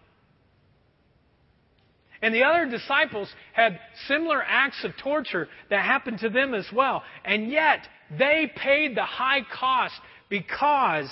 And 2.23 2.33
the 2.33 2.43
other 2.43 2.67
disciples 2.67 3.29
had 3.53 3.79
similar 4.07 4.43
acts 4.43 4.83
of 4.83 4.93
torture 4.97 5.47
that 5.69 5.85
happened 5.85 6.19
to 6.19 6.29
them 6.29 6.55
as 6.55 6.65
well. 6.73 7.03
And 7.23 7.51
yet, 7.51 7.87
they 8.17 8.51
paid 8.55 8.97
the 8.97 9.05
high 9.05 9.41
cost 9.53 9.93
because 10.27 11.09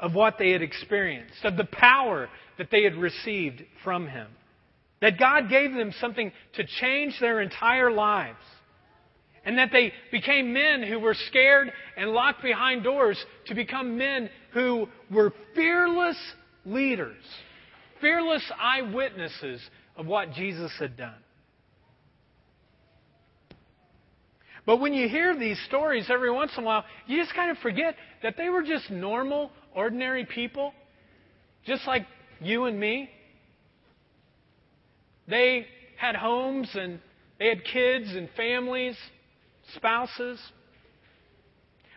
of 0.00 0.14
what 0.14 0.36
they 0.38 0.50
had 0.50 0.62
experienced, 0.62 1.44
of 1.44 1.56
the 1.56 1.64
power 1.64 2.28
that 2.58 2.70
they 2.70 2.84
had 2.84 2.96
received 2.96 3.62
from 3.82 4.06
Him. 4.06 4.28
That 5.00 5.18
God 5.18 5.48
gave 5.48 5.72
them 5.72 5.92
something 6.00 6.32
to 6.54 6.64
change 6.80 7.18
their 7.20 7.40
entire 7.40 7.90
lives. 7.90 8.38
And 9.44 9.58
that 9.58 9.70
they 9.72 9.92
became 10.10 10.52
men 10.52 10.82
who 10.82 10.98
were 10.98 11.14
scared 11.28 11.70
and 11.96 12.10
locked 12.10 12.42
behind 12.42 12.82
doors 12.82 13.22
to 13.46 13.54
become 13.54 13.98
men 13.98 14.30
who 14.52 14.88
were 15.10 15.32
fearless 15.54 16.16
leaders, 16.64 17.22
fearless 18.00 18.42
eyewitnesses 18.58 19.60
of 19.96 20.06
what 20.06 20.32
Jesus 20.32 20.72
had 20.78 20.96
done. 20.96 21.14
But 24.66 24.80
when 24.80 24.94
you 24.94 25.08
hear 25.08 25.38
these 25.38 25.60
stories 25.66 26.06
every 26.08 26.30
once 26.30 26.52
in 26.56 26.62
a 26.62 26.66
while, 26.66 26.84
you 27.06 27.18
just 27.20 27.34
kind 27.34 27.50
of 27.50 27.58
forget 27.58 27.96
that 28.22 28.36
they 28.38 28.48
were 28.48 28.62
just 28.62 28.90
normal, 28.90 29.50
ordinary 29.74 30.24
people, 30.24 30.72
just 31.66 31.86
like 31.86 32.06
you 32.40 32.64
and 32.64 32.78
me. 32.78 33.10
They 35.26 35.66
had 35.96 36.16
homes 36.16 36.70
and 36.74 37.00
they 37.38 37.48
had 37.48 37.64
kids 37.64 38.14
and 38.14 38.28
families, 38.36 38.96
spouses. 39.74 40.38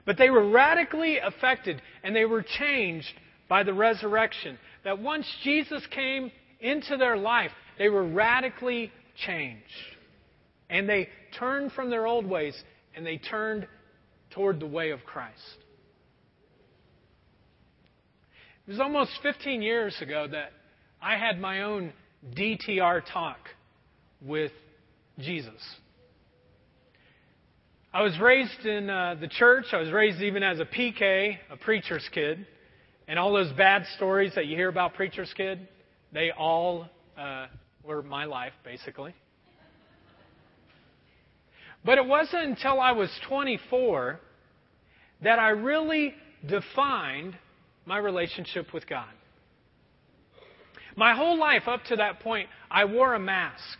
But 0.05 0.17
they 0.17 0.29
were 0.29 0.49
radically 0.49 1.19
affected 1.19 1.81
and 2.03 2.15
they 2.15 2.25
were 2.25 2.43
changed 2.43 3.13
by 3.49 3.63
the 3.63 3.73
resurrection. 3.73 4.57
That 4.83 4.99
once 4.99 5.25
Jesus 5.43 5.85
came 5.91 6.31
into 6.59 6.97
their 6.97 7.17
life, 7.17 7.51
they 7.77 7.89
were 7.89 8.07
radically 8.07 8.91
changed. 9.25 9.63
And 10.69 10.87
they 10.87 11.09
turned 11.37 11.71
from 11.73 11.89
their 11.89 12.07
old 12.07 12.25
ways 12.25 12.55
and 12.95 13.05
they 13.05 13.17
turned 13.17 13.67
toward 14.31 14.59
the 14.59 14.67
way 14.67 14.91
of 14.91 15.03
Christ. 15.03 15.57
It 18.67 18.71
was 18.71 18.81
almost 18.81 19.11
15 19.23 19.61
years 19.61 19.95
ago 20.01 20.27
that 20.29 20.51
I 21.01 21.15
had 21.15 21.39
my 21.39 21.61
own 21.61 21.93
DTR 22.35 23.01
talk 23.13 23.37
with 24.21 24.51
Jesus. 25.19 25.61
I 27.93 28.01
was 28.01 28.19
raised 28.19 28.65
in 28.65 28.89
uh, 28.89 29.15
the 29.21 29.29
church. 29.29 29.67
I 29.71 29.77
was 29.77 29.89
raised 29.93 30.21
even 30.21 30.43
as 30.43 30.59
a 30.59 30.65
PK, 30.65 31.37
a 31.49 31.55
preacher's 31.55 32.05
kid. 32.13 32.45
And 33.07 33.17
all 33.17 33.31
those 33.31 33.53
bad 33.53 33.85
stories 33.95 34.33
that 34.35 34.47
you 34.47 34.57
hear 34.57 34.67
about 34.67 34.95
preacher's 34.95 35.33
kid, 35.37 35.65
they 36.11 36.31
all 36.31 36.87
uh, 37.17 37.47
were 37.85 38.03
my 38.03 38.25
life, 38.25 38.51
basically. 38.65 39.15
But 41.85 41.99
it 41.99 42.05
wasn't 42.05 42.43
until 42.43 42.81
I 42.81 42.91
was 42.91 43.09
24 43.29 44.19
that 45.23 45.39
I 45.39 45.51
really 45.51 46.13
defined 46.45 47.37
my 47.87 47.97
relationship 47.97 48.73
with 48.73 48.87
God. 48.87 49.07
My 50.97 51.15
whole 51.15 51.39
life 51.39 51.63
up 51.67 51.83
to 51.85 51.95
that 51.95 52.19
point, 52.19 52.49
I 52.69 52.85
wore 52.85 53.13
a 53.13 53.19
mask. 53.19 53.79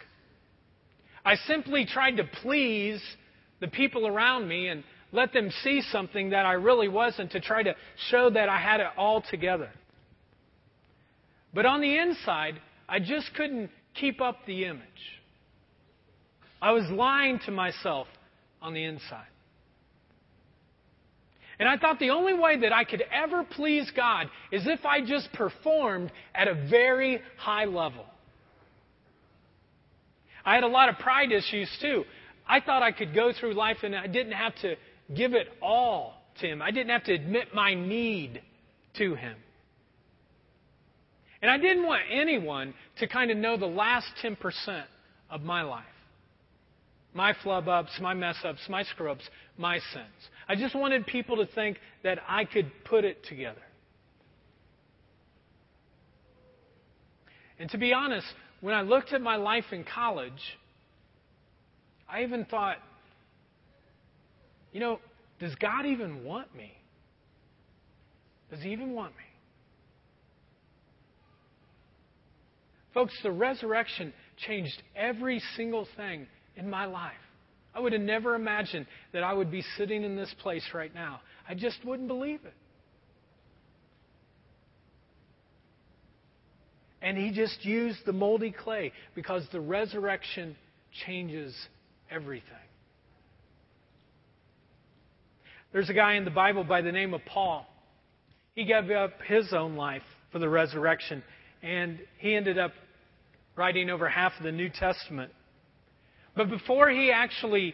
I 1.25 1.35
simply 1.35 1.85
tried 1.85 2.17
to 2.17 2.23
please 2.23 3.01
the 3.59 3.67
people 3.67 4.07
around 4.07 4.47
me 4.47 4.69
and 4.69 4.83
let 5.11 5.33
them 5.33 5.51
see 5.63 5.81
something 5.91 6.29
that 6.29 6.45
I 6.45 6.53
really 6.53 6.87
wasn't 6.87 7.31
to 7.31 7.41
try 7.41 7.63
to 7.63 7.75
show 8.09 8.29
that 8.29 8.47
I 8.49 8.57
had 8.57 8.79
it 8.79 8.87
all 8.97 9.21
together. 9.21 9.69
But 11.53 11.65
on 11.65 11.81
the 11.81 11.97
inside, 11.97 12.61
I 12.87 12.99
just 12.99 13.33
couldn't 13.35 13.71
keep 13.95 14.21
up 14.21 14.37
the 14.45 14.65
image. 14.65 14.81
I 16.61 16.71
was 16.71 16.89
lying 16.91 17.39
to 17.45 17.51
myself 17.51 18.07
on 18.61 18.73
the 18.73 18.83
inside. 18.83 19.27
And 21.59 21.67
I 21.67 21.77
thought 21.77 21.99
the 21.99 22.11
only 22.11 22.33
way 22.33 22.59
that 22.59 22.71
I 22.71 22.83
could 22.83 23.03
ever 23.11 23.43
please 23.43 23.91
God 23.95 24.27
is 24.51 24.67
if 24.67 24.85
I 24.85 25.01
just 25.03 25.31
performed 25.33 26.11
at 26.35 26.47
a 26.47 26.53
very 26.69 27.21
high 27.37 27.65
level. 27.65 28.05
I 30.45 30.55
had 30.55 30.63
a 30.63 30.67
lot 30.67 30.89
of 30.89 30.97
pride 30.99 31.31
issues 31.31 31.69
too. 31.81 32.05
I 32.47 32.61
thought 32.61 32.83
I 32.83 32.91
could 32.91 33.13
go 33.13 33.33
through 33.33 33.53
life 33.53 33.77
and 33.83 33.95
I 33.95 34.07
didn't 34.07 34.33
have 34.33 34.55
to 34.61 34.75
give 35.15 35.33
it 35.33 35.47
all 35.61 36.21
to 36.39 36.47
Him. 36.47 36.61
I 36.61 36.71
didn't 36.71 36.89
have 36.89 37.03
to 37.05 37.13
admit 37.13 37.53
my 37.53 37.73
need 37.73 38.41
to 38.97 39.15
Him. 39.15 39.35
And 41.41 41.51
I 41.51 41.57
didn't 41.57 41.85
want 41.85 42.03
anyone 42.11 42.73
to 42.99 43.07
kind 43.07 43.31
of 43.31 43.37
know 43.37 43.57
the 43.57 43.65
last 43.65 44.07
10% 44.23 44.37
of 45.29 45.41
my 45.41 45.63
life 45.63 45.85
my 47.13 47.33
flub 47.41 47.67
ups, 47.67 47.97
my 47.99 48.13
mess 48.13 48.35
ups, 48.43 48.59
my 48.69 48.83
screw 48.83 49.11
ups, 49.11 49.27
my 49.57 49.79
sins. 49.91 50.29
I 50.49 50.55
just 50.55 50.75
wanted 50.75 51.05
people 51.05 51.37
to 51.37 51.45
think 51.53 51.77
that 52.03 52.19
I 52.27 52.45
could 52.45 52.71
put 52.85 53.03
it 53.03 53.23
together. 53.25 53.61
And 57.59 57.69
to 57.71 57.77
be 57.77 57.93
honest, 57.93 58.27
when 58.61 58.73
I 58.73 58.81
looked 58.81 59.13
at 59.13 59.21
my 59.21 59.35
life 59.35 59.65
in 59.71 59.83
college, 59.83 60.57
I 62.09 62.23
even 62.23 62.45
thought, 62.45 62.77
you 64.71 64.79
know, 64.79 64.99
does 65.39 65.53
God 65.55 65.85
even 65.85 66.23
want 66.23 66.55
me? 66.55 66.71
Does 68.49 68.61
He 68.61 68.71
even 68.71 68.93
want 68.93 69.11
me? 69.11 69.23
Folks, 72.93 73.13
the 73.21 73.31
resurrection 73.31 74.13
changed 74.37 74.81
every 74.95 75.41
single 75.55 75.87
thing 75.97 76.25
in 76.55 76.69
my 76.69 76.85
life. 76.85 77.13
I 77.77 77.79
would 77.79 77.93
have 77.93 78.01
never 78.01 78.33
imagined 78.33 78.87
that 79.13 79.21
I 79.21 79.31
would 79.31 79.51
be 79.51 79.63
sitting 79.77 80.03
in 80.03 80.15
this 80.15 80.33
place 80.41 80.63
right 80.73 80.93
now. 80.93 81.21
I 81.47 81.53
just 81.53 81.77
wouldn't 81.85 82.07
believe 82.07 82.39
it. 82.43 82.53
And 87.03 87.15
he 87.15 87.31
just 87.31 87.63
used 87.63 87.99
the 88.07 88.13
moldy 88.13 88.51
clay 88.51 88.93
because 89.13 89.43
the 89.51 89.59
resurrection 89.61 90.55
changes 91.05 91.55
everything. 92.09 92.47
There's 95.71 95.91
a 95.91 95.93
guy 95.93 96.15
in 96.15 96.25
the 96.25 96.31
Bible 96.31 96.63
by 96.63 96.81
the 96.81 96.91
name 96.91 97.13
of 97.13 97.21
Paul. 97.25 97.67
He 98.55 98.65
gave 98.65 98.89
up 98.89 99.11
his 99.27 99.53
own 99.53 99.75
life 99.75 100.01
for 100.31 100.39
the 100.39 100.49
resurrection, 100.49 101.21
and 101.61 101.99
he 102.17 102.33
ended 102.33 102.57
up 102.57 102.71
writing 103.55 103.91
over 103.91 104.09
half 104.09 104.31
of 104.39 104.43
the 104.43 104.51
New 104.51 104.69
Testament. 104.69 105.31
But 106.37 106.51
before 106.51 106.89
he 106.89 107.11
actually 107.11 107.73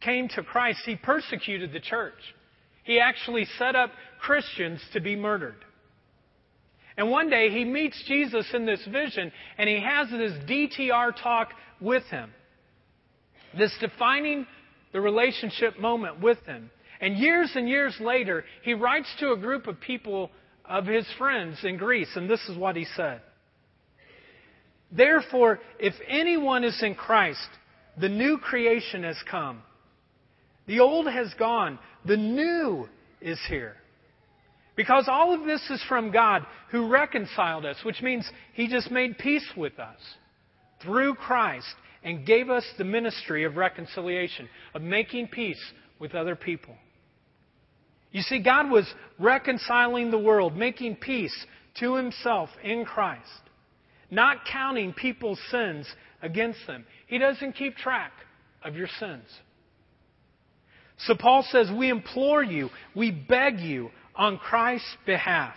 came 0.00 0.28
to 0.30 0.42
Christ, 0.42 0.80
he 0.84 0.96
persecuted 0.96 1.72
the 1.72 1.80
church. 1.80 2.18
He 2.82 2.98
actually 2.98 3.46
set 3.58 3.76
up 3.76 3.92
Christians 4.20 4.80
to 4.92 5.00
be 5.00 5.14
murdered. 5.14 5.64
And 6.96 7.10
one 7.10 7.30
day 7.30 7.50
he 7.50 7.64
meets 7.64 8.02
Jesus 8.08 8.46
in 8.52 8.66
this 8.66 8.84
vision 8.90 9.30
and 9.56 9.68
he 9.68 9.80
has 9.80 10.10
this 10.10 10.32
DTR 10.50 11.12
talk 11.22 11.50
with 11.80 12.02
him. 12.04 12.30
This 13.56 13.72
defining 13.80 14.46
the 14.92 15.00
relationship 15.00 15.78
moment 15.78 16.20
with 16.20 16.38
him. 16.46 16.70
And 17.00 17.16
years 17.16 17.52
and 17.54 17.68
years 17.68 17.94
later, 18.00 18.44
he 18.62 18.74
writes 18.74 19.08
to 19.20 19.32
a 19.32 19.36
group 19.36 19.68
of 19.68 19.80
people 19.80 20.30
of 20.64 20.86
his 20.86 21.06
friends 21.16 21.58
in 21.64 21.76
Greece, 21.76 22.10
and 22.16 22.28
this 22.28 22.40
is 22.48 22.58
what 22.58 22.76
he 22.76 22.84
said. 22.96 23.22
Therefore, 24.92 25.60
if 25.78 25.94
anyone 26.06 26.64
is 26.64 26.80
in 26.82 26.94
Christ, 26.94 27.48
the 27.98 28.08
new 28.08 28.38
creation 28.38 29.02
has 29.02 29.16
come. 29.30 29.62
The 30.66 30.80
old 30.80 31.06
has 31.06 31.32
gone. 31.38 31.78
The 32.06 32.16
new 32.16 32.88
is 33.20 33.38
here. 33.48 33.76
Because 34.76 35.06
all 35.08 35.34
of 35.34 35.44
this 35.44 35.62
is 35.70 35.82
from 35.88 36.10
God 36.10 36.46
who 36.70 36.88
reconciled 36.88 37.66
us, 37.66 37.76
which 37.84 38.02
means 38.02 38.30
He 38.54 38.68
just 38.68 38.90
made 38.90 39.18
peace 39.18 39.46
with 39.56 39.78
us 39.78 39.98
through 40.82 41.14
Christ 41.14 41.74
and 42.02 42.24
gave 42.24 42.48
us 42.48 42.64
the 42.78 42.84
ministry 42.84 43.44
of 43.44 43.56
reconciliation, 43.56 44.48
of 44.74 44.82
making 44.82 45.28
peace 45.28 45.60
with 45.98 46.14
other 46.14 46.34
people. 46.34 46.74
You 48.12 48.22
see, 48.22 48.42
God 48.42 48.70
was 48.70 48.92
reconciling 49.18 50.10
the 50.10 50.18
world, 50.18 50.56
making 50.56 50.96
peace 50.96 51.34
to 51.80 51.94
Himself 51.94 52.48
in 52.64 52.84
Christ, 52.84 53.28
not 54.10 54.44
counting 54.50 54.92
people's 54.92 55.40
sins 55.50 55.86
against 56.22 56.66
them. 56.66 56.84
He 57.06 57.18
doesn't 57.18 57.52
keep 57.52 57.76
track 57.76 58.12
of 58.62 58.76
your 58.76 58.88
sins. 58.98 59.24
So 61.06 61.14
Paul 61.14 61.44
says, 61.50 61.70
We 61.76 61.88
implore 61.88 62.42
you, 62.42 62.68
we 62.94 63.10
beg 63.10 63.60
you 63.60 63.90
on 64.14 64.38
Christ's 64.38 64.96
behalf. 65.06 65.54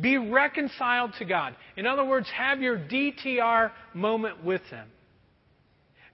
Be 0.00 0.16
reconciled 0.16 1.12
to 1.18 1.24
God. 1.24 1.54
In 1.76 1.86
other 1.86 2.04
words, 2.04 2.28
have 2.34 2.60
your 2.60 2.78
DTR 2.78 3.70
moment 3.94 4.42
with 4.42 4.62
Him. 4.62 4.88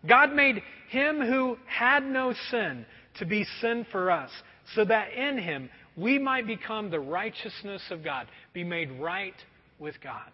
God 0.07 0.33
made 0.33 0.63
Him 0.91 1.21
who 1.21 1.57
had 1.67 2.05
no 2.05 2.35
sin 2.51 2.85
to 3.19 3.27
be 3.27 3.45
sin 3.61 3.87
for 3.91 4.11
us, 4.11 4.31
so 4.75 4.85
that 4.85 5.13
in 5.13 5.39
Him 5.39 5.71
we 5.97 6.19
might 6.19 6.47
become 6.47 6.91
the 6.91 7.01
righteousness 7.01 7.83
of 7.91 8.05
God, 8.05 8.27
be 8.53 8.65
made 8.65 8.91
right 8.93 9.35
with 9.79 9.95
God. 10.03 10.31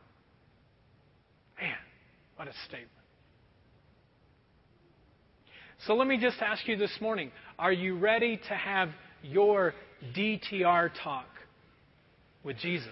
Man, 1.61 1.77
what 2.37 2.49
a 2.49 2.53
statement. 2.67 2.91
So 5.87 5.95
let 5.95 6.09
me 6.09 6.17
just 6.17 6.41
ask 6.41 6.67
you 6.67 6.77
this 6.77 6.97
morning 7.01 7.31
are 7.59 7.73
you 7.73 7.99
ready 7.99 8.39
to 8.49 8.55
have 8.55 8.89
your 9.23 9.75
DTR 10.17 10.91
talk 11.03 11.27
with 12.43 12.57
Jesus? 12.57 12.89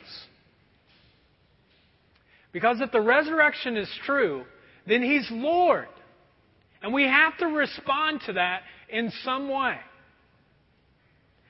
Because 2.52 2.82
if 2.82 2.92
the 2.92 3.00
resurrection 3.00 3.78
is 3.78 3.88
true, 4.04 4.44
then 4.86 5.02
He's 5.02 5.26
Lord. 5.30 5.88
And 6.82 6.92
we 6.92 7.04
have 7.04 7.38
to 7.38 7.46
respond 7.46 8.20
to 8.26 8.34
that 8.34 8.62
in 8.90 9.10
some 9.24 9.48
way. 9.48 9.76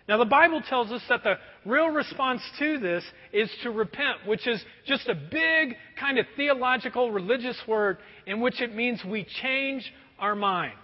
Now, 0.09 0.19
the 0.19 0.25
Bible 0.25 0.63
tells 0.69 0.93
us 0.93 1.03
that 1.09 1.25
the 1.25 1.35
real 1.65 1.89
response 1.89 2.43
to 2.61 2.79
this 2.79 3.05
is 3.33 3.51
to 3.65 3.71
repent, 3.71 4.27
which 4.27 4.47
is 4.47 4.63
just 4.87 5.09
a 5.09 5.15
big 5.15 5.75
kind 5.99 6.19
of 6.19 6.27
theological 6.37 7.11
religious 7.11 7.57
word 7.67 7.99
in 8.27 8.41
which 8.41 8.61
it 8.61 8.75
means 8.75 9.01
we 9.05 9.27
change 9.43 9.91
our 10.19 10.37
mind. 10.37 10.75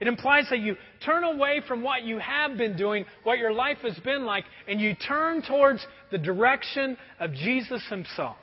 It 0.00 0.06
implies 0.06 0.46
that 0.50 0.60
you 0.60 0.76
turn 1.04 1.24
away 1.24 1.60
from 1.66 1.82
what 1.82 2.04
you 2.04 2.18
have 2.18 2.56
been 2.56 2.76
doing, 2.76 3.04
what 3.24 3.38
your 3.38 3.52
life 3.52 3.78
has 3.82 3.98
been 3.98 4.24
like, 4.24 4.44
and 4.68 4.80
you 4.80 4.94
turn 4.94 5.42
towards 5.42 5.84
the 6.12 6.18
direction 6.18 6.96
of 7.18 7.32
Jesus 7.32 7.82
Himself. 7.90 8.36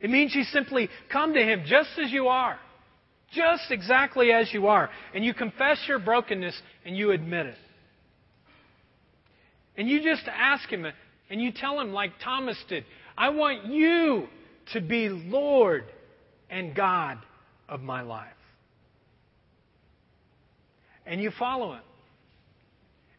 It 0.00 0.08
means 0.08 0.34
you 0.34 0.44
simply 0.44 0.88
come 1.12 1.34
to 1.34 1.42
Him 1.42 1.64
just 1.66 1.90
as 2.02 2.10
you 2.10 2.28
are, 2.28 2.58
just 3.32 3.70
exactly 3.70 4.32
as 4.32 4.52
you 4.52 4.66
are, 4.66 4.88
and 5.14 5.22
you 5.22 5.34
confess 5.34 5.78
your 5.86 5.98
brokenness 5.98 6.58
and 6.86 6.96
you 6.96 7.10
admit 7.10 7.46
it. 7.46 7.58
And 9.76 9.88
you 9.88 10.02
just 10.02 10.26
ask 10.26 10.68
Him 10.70 10.86
and 11.28 11.42
you 11.42 11.52
tell 11.52 11.78
Him, 11.80 11.92
like 11.92 12.12
Thomas 12.22 12.56
did, 12.68 12.84
I 13.16 13.28
want 13.28 13.66
you 13.66 14.26
to 14.72 14.80
be 14.80 15.10
Lord 15.10 15.84
and 16.48 16.74
God 16.74 17.18
of 17.68 17.82
my 17.82 18.00
life 18.00 18.32
and 21.06 21.20
you 21.20 21.30
follow 21.38 21.74
Him. 21.74 21.82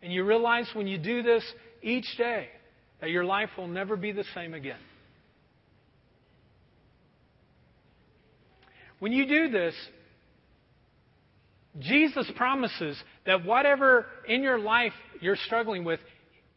And 0.02 0.14
you 0.14 0.24
realize 0.24 0.70
when 0.74 0.88
you 0.88 0.98
do 0.98 1.24
this 1.24 1.44
each 1.82 2.06
day 2.18 2.48
that 3.02 3.10
your 3.10 3.26
life 3.26 3.50
will 3.58 3.68
never 3.68 3.96
be 3.96 4.12
the 4.12 4.26
same 4.34 4.54
again. 4.54 4.80
When 9.00 9.12
you 9.12 9.28
do 9.28 9.50
this, 9.50 9.76
Jesus 11.80 12.32
promises 12.36 12.98
that 13.26 13.46
whatever 13.46 14.06
in 14.28 14.42
your 14.42 14.58
life 14.58 14.94
you're 15.20 15.36
struggling 15.36 15.84
with, 15.84 16.00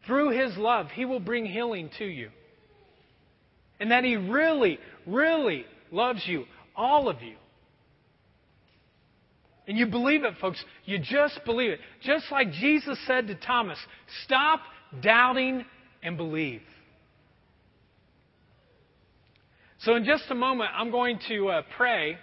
through 0.06 0.30
His 0.30 0.56
love, 0.56 0.88
He 0.92 1.04
will 1.04 1.20
bring 1.20 1.44
healing 1.44 1.90
to 1.98 2.04
you. 2.04 2.30
And 3.80 3.90
that 3.90 4.04
He 4.04 4.16
really, 4.16 4.78
really 5.06 5.64
loves 5.90 6.22
you, 6.26 6.44
all 6.76 7.08
of 7.08 7.20
you. 7.22 7.36
And 9.68 9.76
you 9.76 9.86
believe 9.86 10.24
it, 10.24 10.32
folks. 10.40 10.64
You 10.86 10.98
just 10.98 11.40
believe 11.44 11.72
it. 11.72 11.80
Just 12.00 12.24
like 12.32 12.50
Jesus 12.52 12.98
said 13.06 13.26
to 13.26 13.34
Thomas, 13.34 13.78
stop 14.24 14.60
doubting 15.02 15.64
and 16.02 16.16
believe. 16.16 16.62
So, 19.80 19.94
in 19.94 20.04
just 20.06 20.24
a 20.30 20.34
moment, 20.34 20.70
I'm 20.74 20.90
going 20.90 21.20
to 21.28 21.48
uh, 21.48 21.62
pray, 21.76 22.16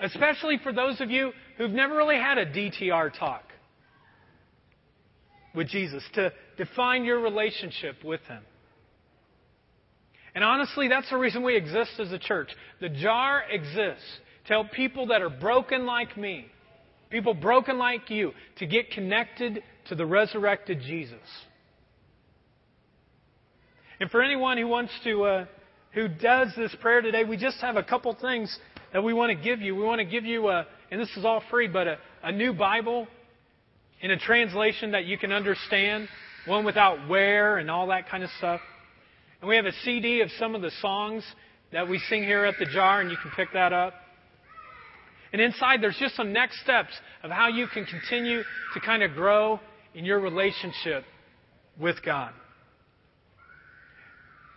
especially 0.00 0.58
for 0.62 0.72
those 0.72 1.00
of 1.00 1.10
you 1.10 1.30
who've 1.56 1.70
never 1.70 1.96
really 1.96 2.16
had 2.16 2.36
a 2.36 2.44
DTR 2.44 3.16
talk 3.16 3.44
with 5.54 5.68
Jesus, 5.68 6.02
to 6.14 6.32
define 6.58 7.04
your 7.04 7.20
relationship 7.20 8.04
with 8.04 8.20
Him. 8.22 8.42
And 10.34 10.44
honestly, 10.44 10.88
that's 10.88 11.08
the 11.08 11.16
reason 11.16 11.42
we 11.42 11.56
exist 11.56 11.92
as 11.98 12.12
a 12.12 12.18
church. 12.18 12.50
The 12.80 12.88
jar 12.88 13.42
exists 13.50 14.18
Tell 14.50 14.64
people 14.64 15.06
that 15.06 15.22
are 15.22 15.30
broken 15.30 15.86
like 15.86 16.16
me, 16.16 16.46
people 17.08 17.34
broken 17.34 17.78
like 17.78 18.10
you, 18.10 18.32
to 18.58 18.66
get 18.66 18.90
connected 18.90 19.62
to 19.88 19.94
the 19.94 20.04
resurrected 20.04 20.80
Jesus. 20.80 21.20
And 24.00 24.10
for 24.10 24.20
anyone 24.20 24.58
who 24.58 24.66
wants 24.66 24.90
to, 25.04 25.22
uh, 25.22 25.44
who 25.92 26.08
does 26.08 26.48
this 26.56 26.74
prayer 26.80 27.00
today, 27.00 27.22
we 27.22 27.36
just 27.36 27.58
have 27.60 27.76
a 27.76 27.84
couple 27.84 28.12
things 28.20 28.58
that 28.92 29.04
we 29.04 29.12
want 29.12 29.30
to 29.30 29.40
give 29.40 29.60
you. 29.60 29.76
We 29.76 29.84
want 29.84 30.00
to 30.00 30.04
give 30.04 30.24
you, 30.24 30.48
a, 30.48 30.66
and 30.90 31.00
this 31.00 31.16
is 31.16 31.24
all 31.24 31.44
free, 31.48 31.68
but 31.68 31.86
a, 31.86 31.98
a 32.24 32.32
new 32.32 32.52
Bible 32.52 33.06
in 34.00 34.10
a 34.10 34.18
translation 34.18 34.90
that 34.90 35.04
you 35.04 35.16
can 35.16 35.30
understand, 35.30 36.08
one 36.46 36.64
without 36.64 37.08
wear 37.08 37.58
and 37.58 37.70
all 37.70 37.86
that 37.86 38.08
kind 38.08 38.24
of 38.24 38.30
stuff. 38.38 38.60
And 39.42 39.48
we 39.48 39.54
have 39.54 39.66
a 39.66 39.74
CD 39.84 40.22
of 40.22 40.30
some 40.40 40.56
of 40.56 40.60
the 40.60 40.72
songs 40.80 41.22
that 41.70 41.88
we 41.88 42.00
sing 42.08 42.24
here 42.24 42.44
at 42.46 42.56
the 42.58 42.66
jar, 42.66 43.00
and 43.00 43.12
you 43.12 43.16
can 43.16 43.30
pick 43.36 43.52
that 43.52 43.72
up. 43.72 43.94
And 45.32 45.40
inside, 45.40 45.80
there's 45.82 45.96
just 45.98 46.16
some 46.16 46.32
next 46.32 46.60
steps 46.60 46.92
of 47.22 47.30
how 47.30 47.48
you 47.48 47.66
can 47.68 47.84
continue 47.84 48.42
to 48.74 48.80
kind 48.80 49.02
of 49.02 49.12
grow 49.12 49.60
in 49.94 50.04
your 50.04 50.20
relationship 50.20 51.04
with 51.78 51.96
God. 52.04 52.32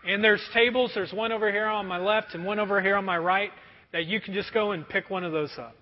And 0.05 0.23
there's 0.23 0.43
tables, 0.53 0.91
there's 0.93 1.13
one 1.13 1.31
over 1.31 1.51
here 1.51 1.65
on 1.67 1.85
my 1.87 1.97
left 1.99 2.33
and 2.33 2.43
one 2.45 2.59
over 2.59 2.81
here 2.81 2.95
on 2.95 3.05
my 3.05 3.17
right, 3.17 3.51
that 3.93 4.05
you 4.05 4.19
can 4.19 4.33
just 4.33 4.53
go 4.53 4.71
and 4.71 4.87
pick 4.87 5.09
one 5.09 5.23
of 5.23 5.31
those 5.31 5.51
up. 5.57 5.75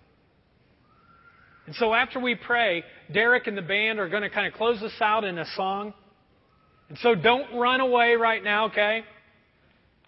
And 1.66 1.76
so 1.76 1.94
after 1.94 2.20
we 2.20 2.36
pray, 2.36 2.84
Derek 3.14 3.48
and 3.48 3.58
the 3.58 3.62
band 3.62 4.00
are 4.00 4.10
going 4.10 4.24
to 4.24 4.30
kind 4.30 4.48
of 4.48 4.54
close 4.54 4.82
us 4.82 4.92
out 5.00 5.24
in 5.24 5.38
a 5.38 5.46
song. 5.56 5.94
And 6.90 6.98
so 6.98 7.16
don't 7.16 7.58
run 7.58 7.80
away 7.80 8.16
right 8.16 8.44
now, 8.44 8.66
okay? 8.66 9.04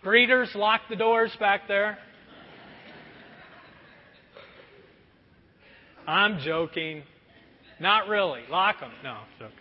Greeters, 0.03 0.53
lock 0.55 0.81
the 0.89 0.97
doors 0.97 1.31
back 1.39 1.67
there. 1.67 1.97
I'm 6.07 6.39
joking. 6.39 7.03
Not 7.79 8.07
really. 8.07 8.41
Lock 8.49 8.79
them. 8.79 8.91
No, 9.03 9.17
joking. 9.39 9.57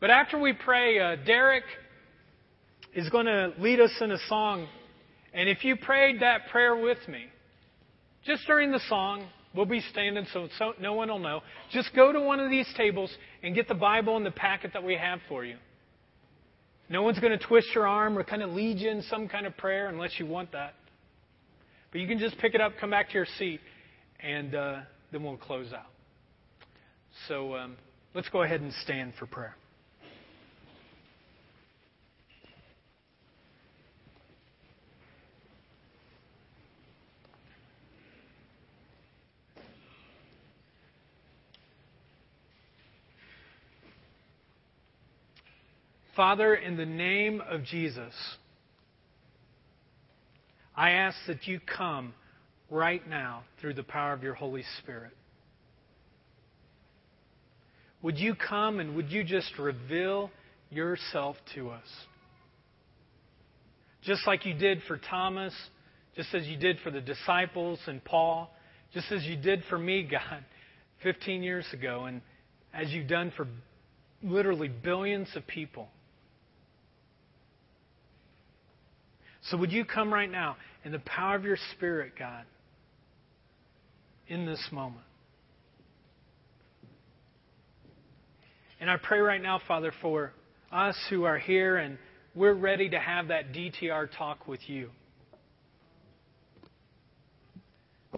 But 0.00 0.10
after 0.10 0.38
we 0.38 0.54
pray, 0.54 0.98
uh, 0.98 1.16
Derek 1.26 1.64
is 2.94 3.08
going 3.10 3.26
to 3.26 3.52
lead 3.58 3.80
us 3.80 3.92
in 4.00 4.10
a 4.10 4.18
song. 4.28 4.66
And 5.32 5.48
if 5.48 5.64
you 5.64 5.76
prayed 5.76 6.20
that 6.22 6.48
prayer 6.50 6.74
with 6.74 6.98
me, 7.06 7.26
just 8.24 8.46
during 8.46 8.72
the 8.72 8.80
song, 8.88 9.28
we'll 9.54 9.66
be 9.66 9.80
standing 9.90 10.26
so, 10.32 10.48
so 10.58 10.72
no 10.80 10.94
one 10.94 11.08
will 11.08 11.18
know. 11.18 11.42
Just 11.70 11.94
go 11.94 12.12
to 12.12 12.20
one 12.20 12.40
of 12.40 12.50
these 12.50 12.66
tables 12.76 13.10
and 13.42 13.54
get 13.54 13.68
the 13.68 13.74
Bible 13.74 14.16
and 14.16 14.24
the 14.24 14.30
packet 14.30 14.72
that 14.72 14.82
we 14.82 14.96
have 14.96 15.20
for 15.28 15.44
you. 15.44 15.56
No 16.88 17.02
one's 17.02 17.20
going 17.20 17.38
to 17.38 17.46
twist 17.46 17.68
your 17.74 17.86
arm 17.86 18.18
or 18.18 18.24
kind 18.24 18.42
of 18.42 18.50
lead 18.50 18.78
you 18.78 18.90
in 18.90 19.02
some 19.02 19.28
kind 19.28 19.46
of 19.46 19.56
prayer 19.56 19.88
unless 19.88 20.18
you 20.18 20.26
want 20.26 20.52
that. 20.52 20.74
But 21.92 22.00
you 22.00 22.08
can 22.08 22.18
just 22.18 22.36
pick 22.38 22.54
it 22.54 22.60
up, 22.60 22.72
come 22.80 22.90
back 22.90 23.08
to 23.08 23.14
your 23.14 23.26
seat, 23.38 23.60
and 24.22 24.54
uh, 24.54 24.80
then 25.12 25.22
we'll 25.22 25.36
close 25.36 25.72
out. 25.72 25.86
So 27.28 27.56
um, 27.56 27.76
let's 28.14 28.28
go 28.28 28.42
ahead 28.42 28.60
and 28.60 28.72
stand 28.84 29.14
for 29.18 29.26
prayer. 29.26 29.56
Father, 46.16 46.54
in 46.54 46.76
the 46.76 46.84
name 46.84 47.40
of 47.40 47.64
Jesus, 47.64 48.12
I 50.76 50.90
ask 50.90 51.16
that 51.26 51.46
you 51.46 51.60
come 51.60 52.12
right 52.70 53.06
now 53.08 53.42
through 53.60 53.74
the 53.74 53.82
power 53.82 54.12
of 54.12 54.22
your 54.22 54.34
Holy 54.34 54.64
Spirit. 54.78 55.12
Would 58.02 58.18
you 58.18 58.34
come 58.34 58.80
and 58.80 58.96
would 58.96 59.10
you 59.10 59.24
just 59.24 59.58
reveal 59.58 60.30
yourself 60.70 61.36
to 61.54 61.70
us? 61.70 61.86
Just 64.02 64.26
like 64.26 64.46
you 64.46 64.54
did 64.54 64.80
for 64.88 64.96
Thomas, 64.96 65.52
just 66.16 66.34
as 66.34 66.46
you 66.46 66.56
did 66.56 66.78
for 66.82 66.90
the 66.90 67.00
disciples 67.00 67.78
and 67.86 68.02
Paul, 68.02 68.50
just 68.94 69.12
as 69.12 69.24
you 69.24 69.36
did 69.36 69.62
for 69.68 69.78
me, 69.78 70.02
God, 70.10 70.44
15 71.02 71.42
years 71.42 71.66
ago, 71.72 72.04
and 72.04 72.22
as 72.72 72.90
you've 72.90 73.08
done 73.08 73.32
for 73.36 73.46
literally 74.22 74.68
billions 74.68 75.28
of 75.34 75.46
people. 75.46 75.88
So, 79.50 79.56
would 79.56 79.72
you 79.72 79.84
come 79.84 80.12
right 80.12 80.30
now 80.30 80.56
in 80.84 80.92
the 80.92 80.98
power 81.00 81.34
of 81.34 81.44
your 81.44 81.56
Spirit, 81.72 82.12
God? 82.18 82.44
In 84.30 84.46
this 84.46 84.64
moment. 84.72 85.04
And 88.80 88.88
I 88.88 88.96
pray 88.96 89.18
right 89.18 89.42
now, 89.42 89.60
Father, 89.68 89.92
for 90.00 90.32
us 90.72 90.96
who 91.10 91.24
are 91.24 91.36
here 91.36 91.76
and 91.76 91.98
we're 92.34 92.54
ready 92.54 92.88
to 92.88 92.98
have 92.98 93.28
that 93.28 93.52
DTR 93.52 94.08
talk 94.16 94.46
with 94.46 94.60
you. 94.68 94.88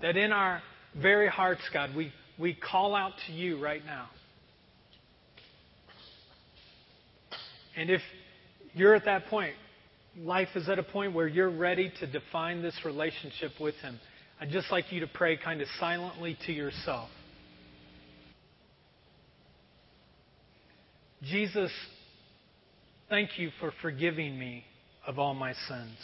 That 0.03 0.17
in 0.17 0.33
our 0.33 0.63
very 1.01 1.29
hearts, 1.29 1.63
God, 1.73 1.97
we, 1.97 2.13
we 2.39 2.55
call 2.55 2.95
out 2.95 3.13
to 3.27 3.33
you 3.33 3.61
right 3.61 3.85
now. 3.85 4.09
And 7.75 7.89
if 7.89 8.03
you're 8.75 8.95
at 8.95 9.07
that 9.07 9.27
point, 9.29 9.55
life 10.19 10.49
is 10.55 10.69
at 10.69 10.79
a 10.79 10.83
point 10.83 11.15
where 11.15 11.27
you're 11.27 11.51
ready 11.51 11.91
to 12.01 12.07
define 12.07 12.61
this 12.61 12.79
relationship 12.85 13.53
with 13.59 13.75
Him. 13.77 13.99
I'd 14.43 14.51
just 14.51 14.73
like 14.73 14.91
you 14.91 14.99
to 14.99 15.07
pray 15.07 15.37
kind 15.37 15.61
of 15.61 15.69
silently 15.79 16.37
to 16.47 16.53
yourself. 16.53 17.09
Jesus, 21.23 21.71
thank 23.09 23.39
you 23.39 23.51
for 23.61 23.73
forgiving 23.81 24.37
me 24.37 24.65
of 25.07 25.21
all 25.21 25.33
my 25.35 25.53
sins. 25.69 25.97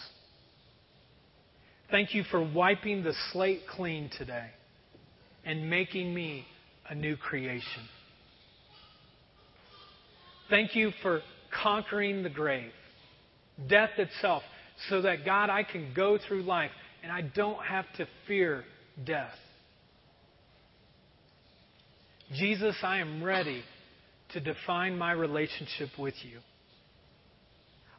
Thank 1.91 2.15
you 2.15 2.23
for 2.31 2.41
wiping 2.41 3.03
the 3.03 3.13
slate 3.33 3.63
clean 3.69 4.09
today 4.17 4.51
and 5.45 5.69
making 5.69 6.15
me 6.15 6.47
a 6.89 6.95
new 6.95 7.17
creation. 7.17 7.89
Thank 10.49 10.77
you 10.77 10.93
for 11.03 11.23
conquering 11.61 12.23
the 12.23 12.31
grave, 12.31 12.71
death 13.69 13.99
itself, 13.99 14.45
so 14.89 15.03
that 15.03 15.25
God, 15.25 15.51
I 15.51 15.65
can 15.65 15.93
go 15.93 16.19
through 16.29 16.43
life 16.43 16.71
and 17.03 17.13
I 17.13 17.23
don't 17.23 17.63
have 17.65 17.85
to 17.97 18.07
fear 18.27 18.65
death. 19.05 19.35
Jesus, 22.35 22.77
I 22.83 22.99
am 22.99 23.23
ready 23.23 23.63
to 24.31 24.41
define 24.41 24.99
my 24.99 25.13
relationship 25.13 25.91
with 25.99 26.15
you. 26.23 26.41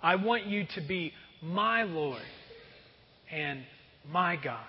I 0.01 0.15
want 0.15 0.45
you 0.45 0.65
to 0.75 0.81
be 0.81 1.13
my 1.41 1.83
Lord 1.83 2.21
and 3.31 3.63
my 4.07 4.35
God. 4.35 4.65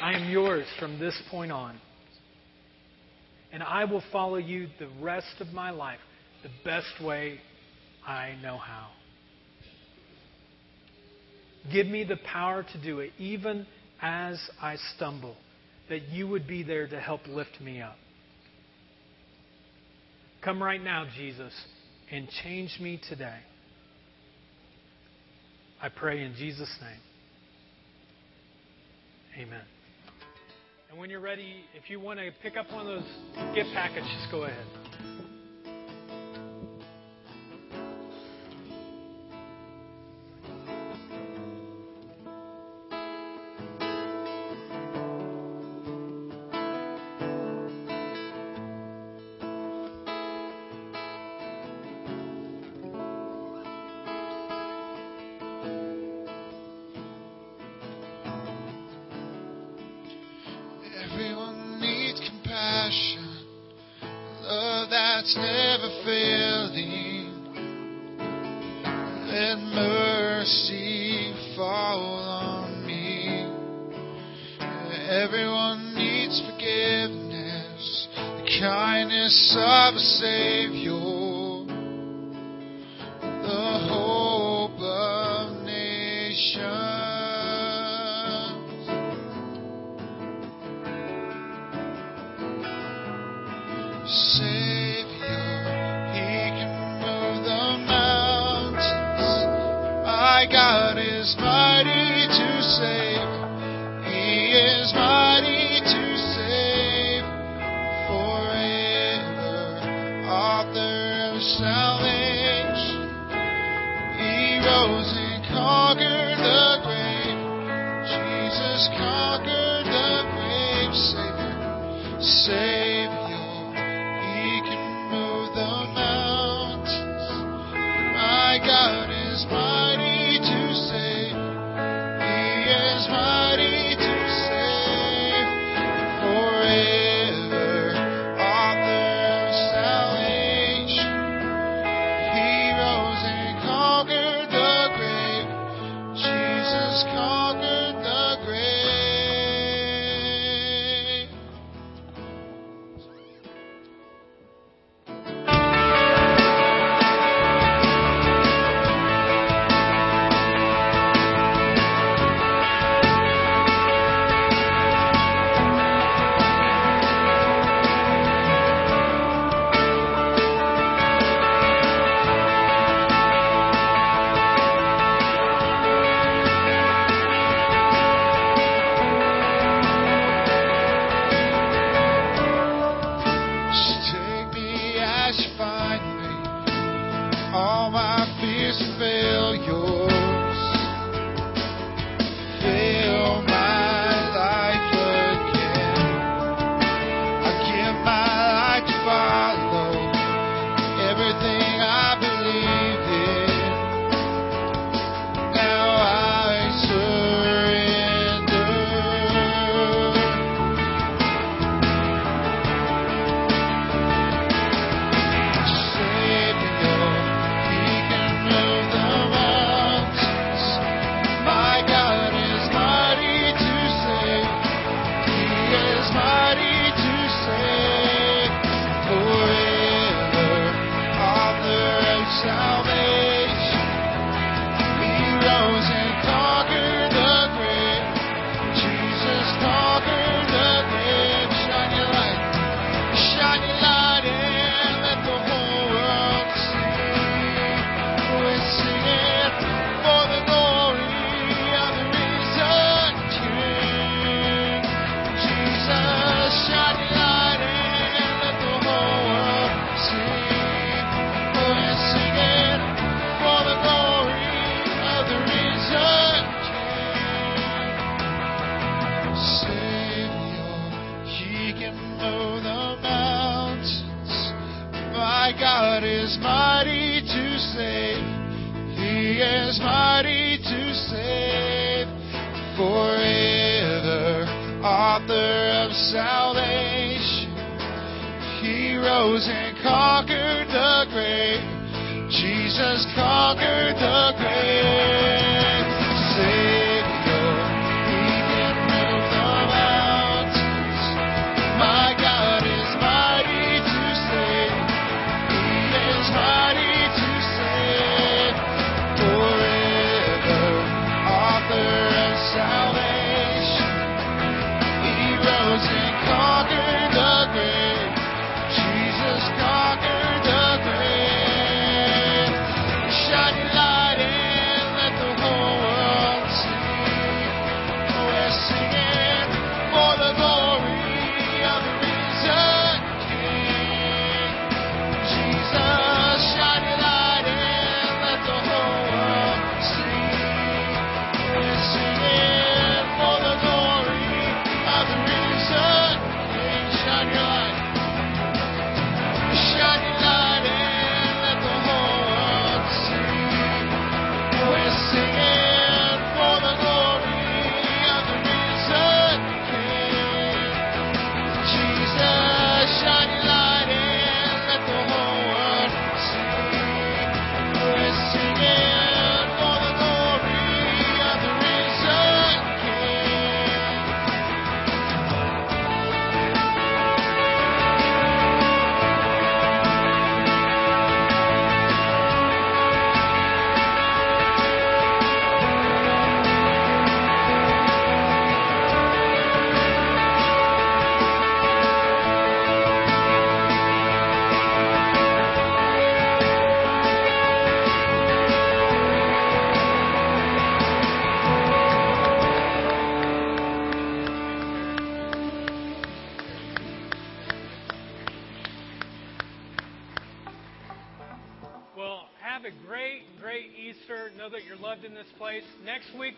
I 0.00 0.12
am 0.12 0.30
yours 0.30 0.66
from 0.78 1.00
this 1.00 1.20
point 1.30 1.50
on. 1.50 1.80
And 3.52 3.62
I 3.62 3.84
will 3.84 4.02
follow 4.12 4.36
you 4.36 4.68
the 4.78 4.88
rest 5.00 5.40
of 5.40 5.48
my 5.48 5.70
life 5.70 5.98
the 6.42 6.50
best 6.64 7.02
way 7.02 7.40
I 8.06 8.34
know 8.42 8.58
how. 8.58 8.88
Give 11.72 11.86
me 11.86 12.04
the 12.04 12.16
power 12.16 12.64
to 12.72 12.82
do 12.82 13.00
it, 13.00 13.10
even 13.18 13.66
as 14.00 14.38
I 14.60 14.76
stumble, 14.96 15.36
that 15.88 16.08
you 16.08 16.28
would 16.28 16.46
be 16.46 16.62
there 16.62 16.86
to 16.86 17.00
help 17.00 17.26
lift 17.26 17.60
me 17.60 17.80
up. 17.82 17.96
Come 20.44 20.62
right 20.62 20.82
now, 20.82 21.04
Jesus, 21.16 21.52
and 22.10 22.28
change 22.42 22.78
me 22.80 23.00
today. 23.08 23.38
I 25.82 25.88
pray 25.88 26.24
in 26.24 26.34
Jesus' 26.34 26.74
name. 26.80 27.00
Amen. 29.46 29.62
And 30.90 30.98
when 30.98 31.10
you're 31.10 31.20
ready, 31.20 31.64
if 31.74 31.90
you 31.90 32.00
want 32.00 32.18
to 32.18 32.30
pick 32.42 32.56
up 32.56 32.72
one 32.72 32.80
of 32.80 32.86
those 32.86 33.54
gift 33.54 33.70
packets, 33.74 34.06
just 34.20 34.32
go 34.32 34.44
ahead. 34.44 34.66
Kindness 78.60 79.56
of 79.56 79.94
Savior, 79.98 81.17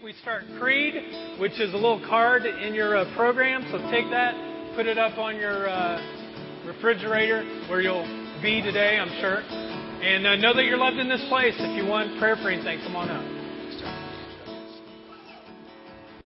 we 0.03 0.15
start 0.23 0.45
Creed, 0.59 0.95
which 1.39 1.61
is 1.61 1.75
a 1.75 1.77
little 1.77 2.01
card 2.09 2.47
in 2.47 2.73
your 2.75 2.97
uh, 2.97 3.15
program. 3.15 3.67
So 3.71 3.79
take 3.91 4.09
that, 4.11 4.35
put 4.75 4.87
it 4.87 4.97
up 4.97 5.19
on 5.19 5.37
your 5.37 5.69
uh, 5.69 6.01
refrigerator 6.67 7.45
where 7.69 7.83
you'll 7.83 8.07
be 8.41 8.63
today, 8.63 8.97
I'm 8.97 9.21
sure. 9.21 9.41
And 9.41 10.27
uh, 10.27 10.37
know 10.37 10.55
that 10.55 10.65
you're 10.65 10.79
loved 10.79 10.97
in 10.97 11.09
this 11.09 11.25
place. 11.29 11.55
If 11.59 11.77
you 11.77 11.89
want 11.89 12.19
prayer 12.19 12.37
for 12.37 12.49
anything, 12.49 12.81
come 12.87 12.97
on 12.97 13.11
up. 13.11 13.40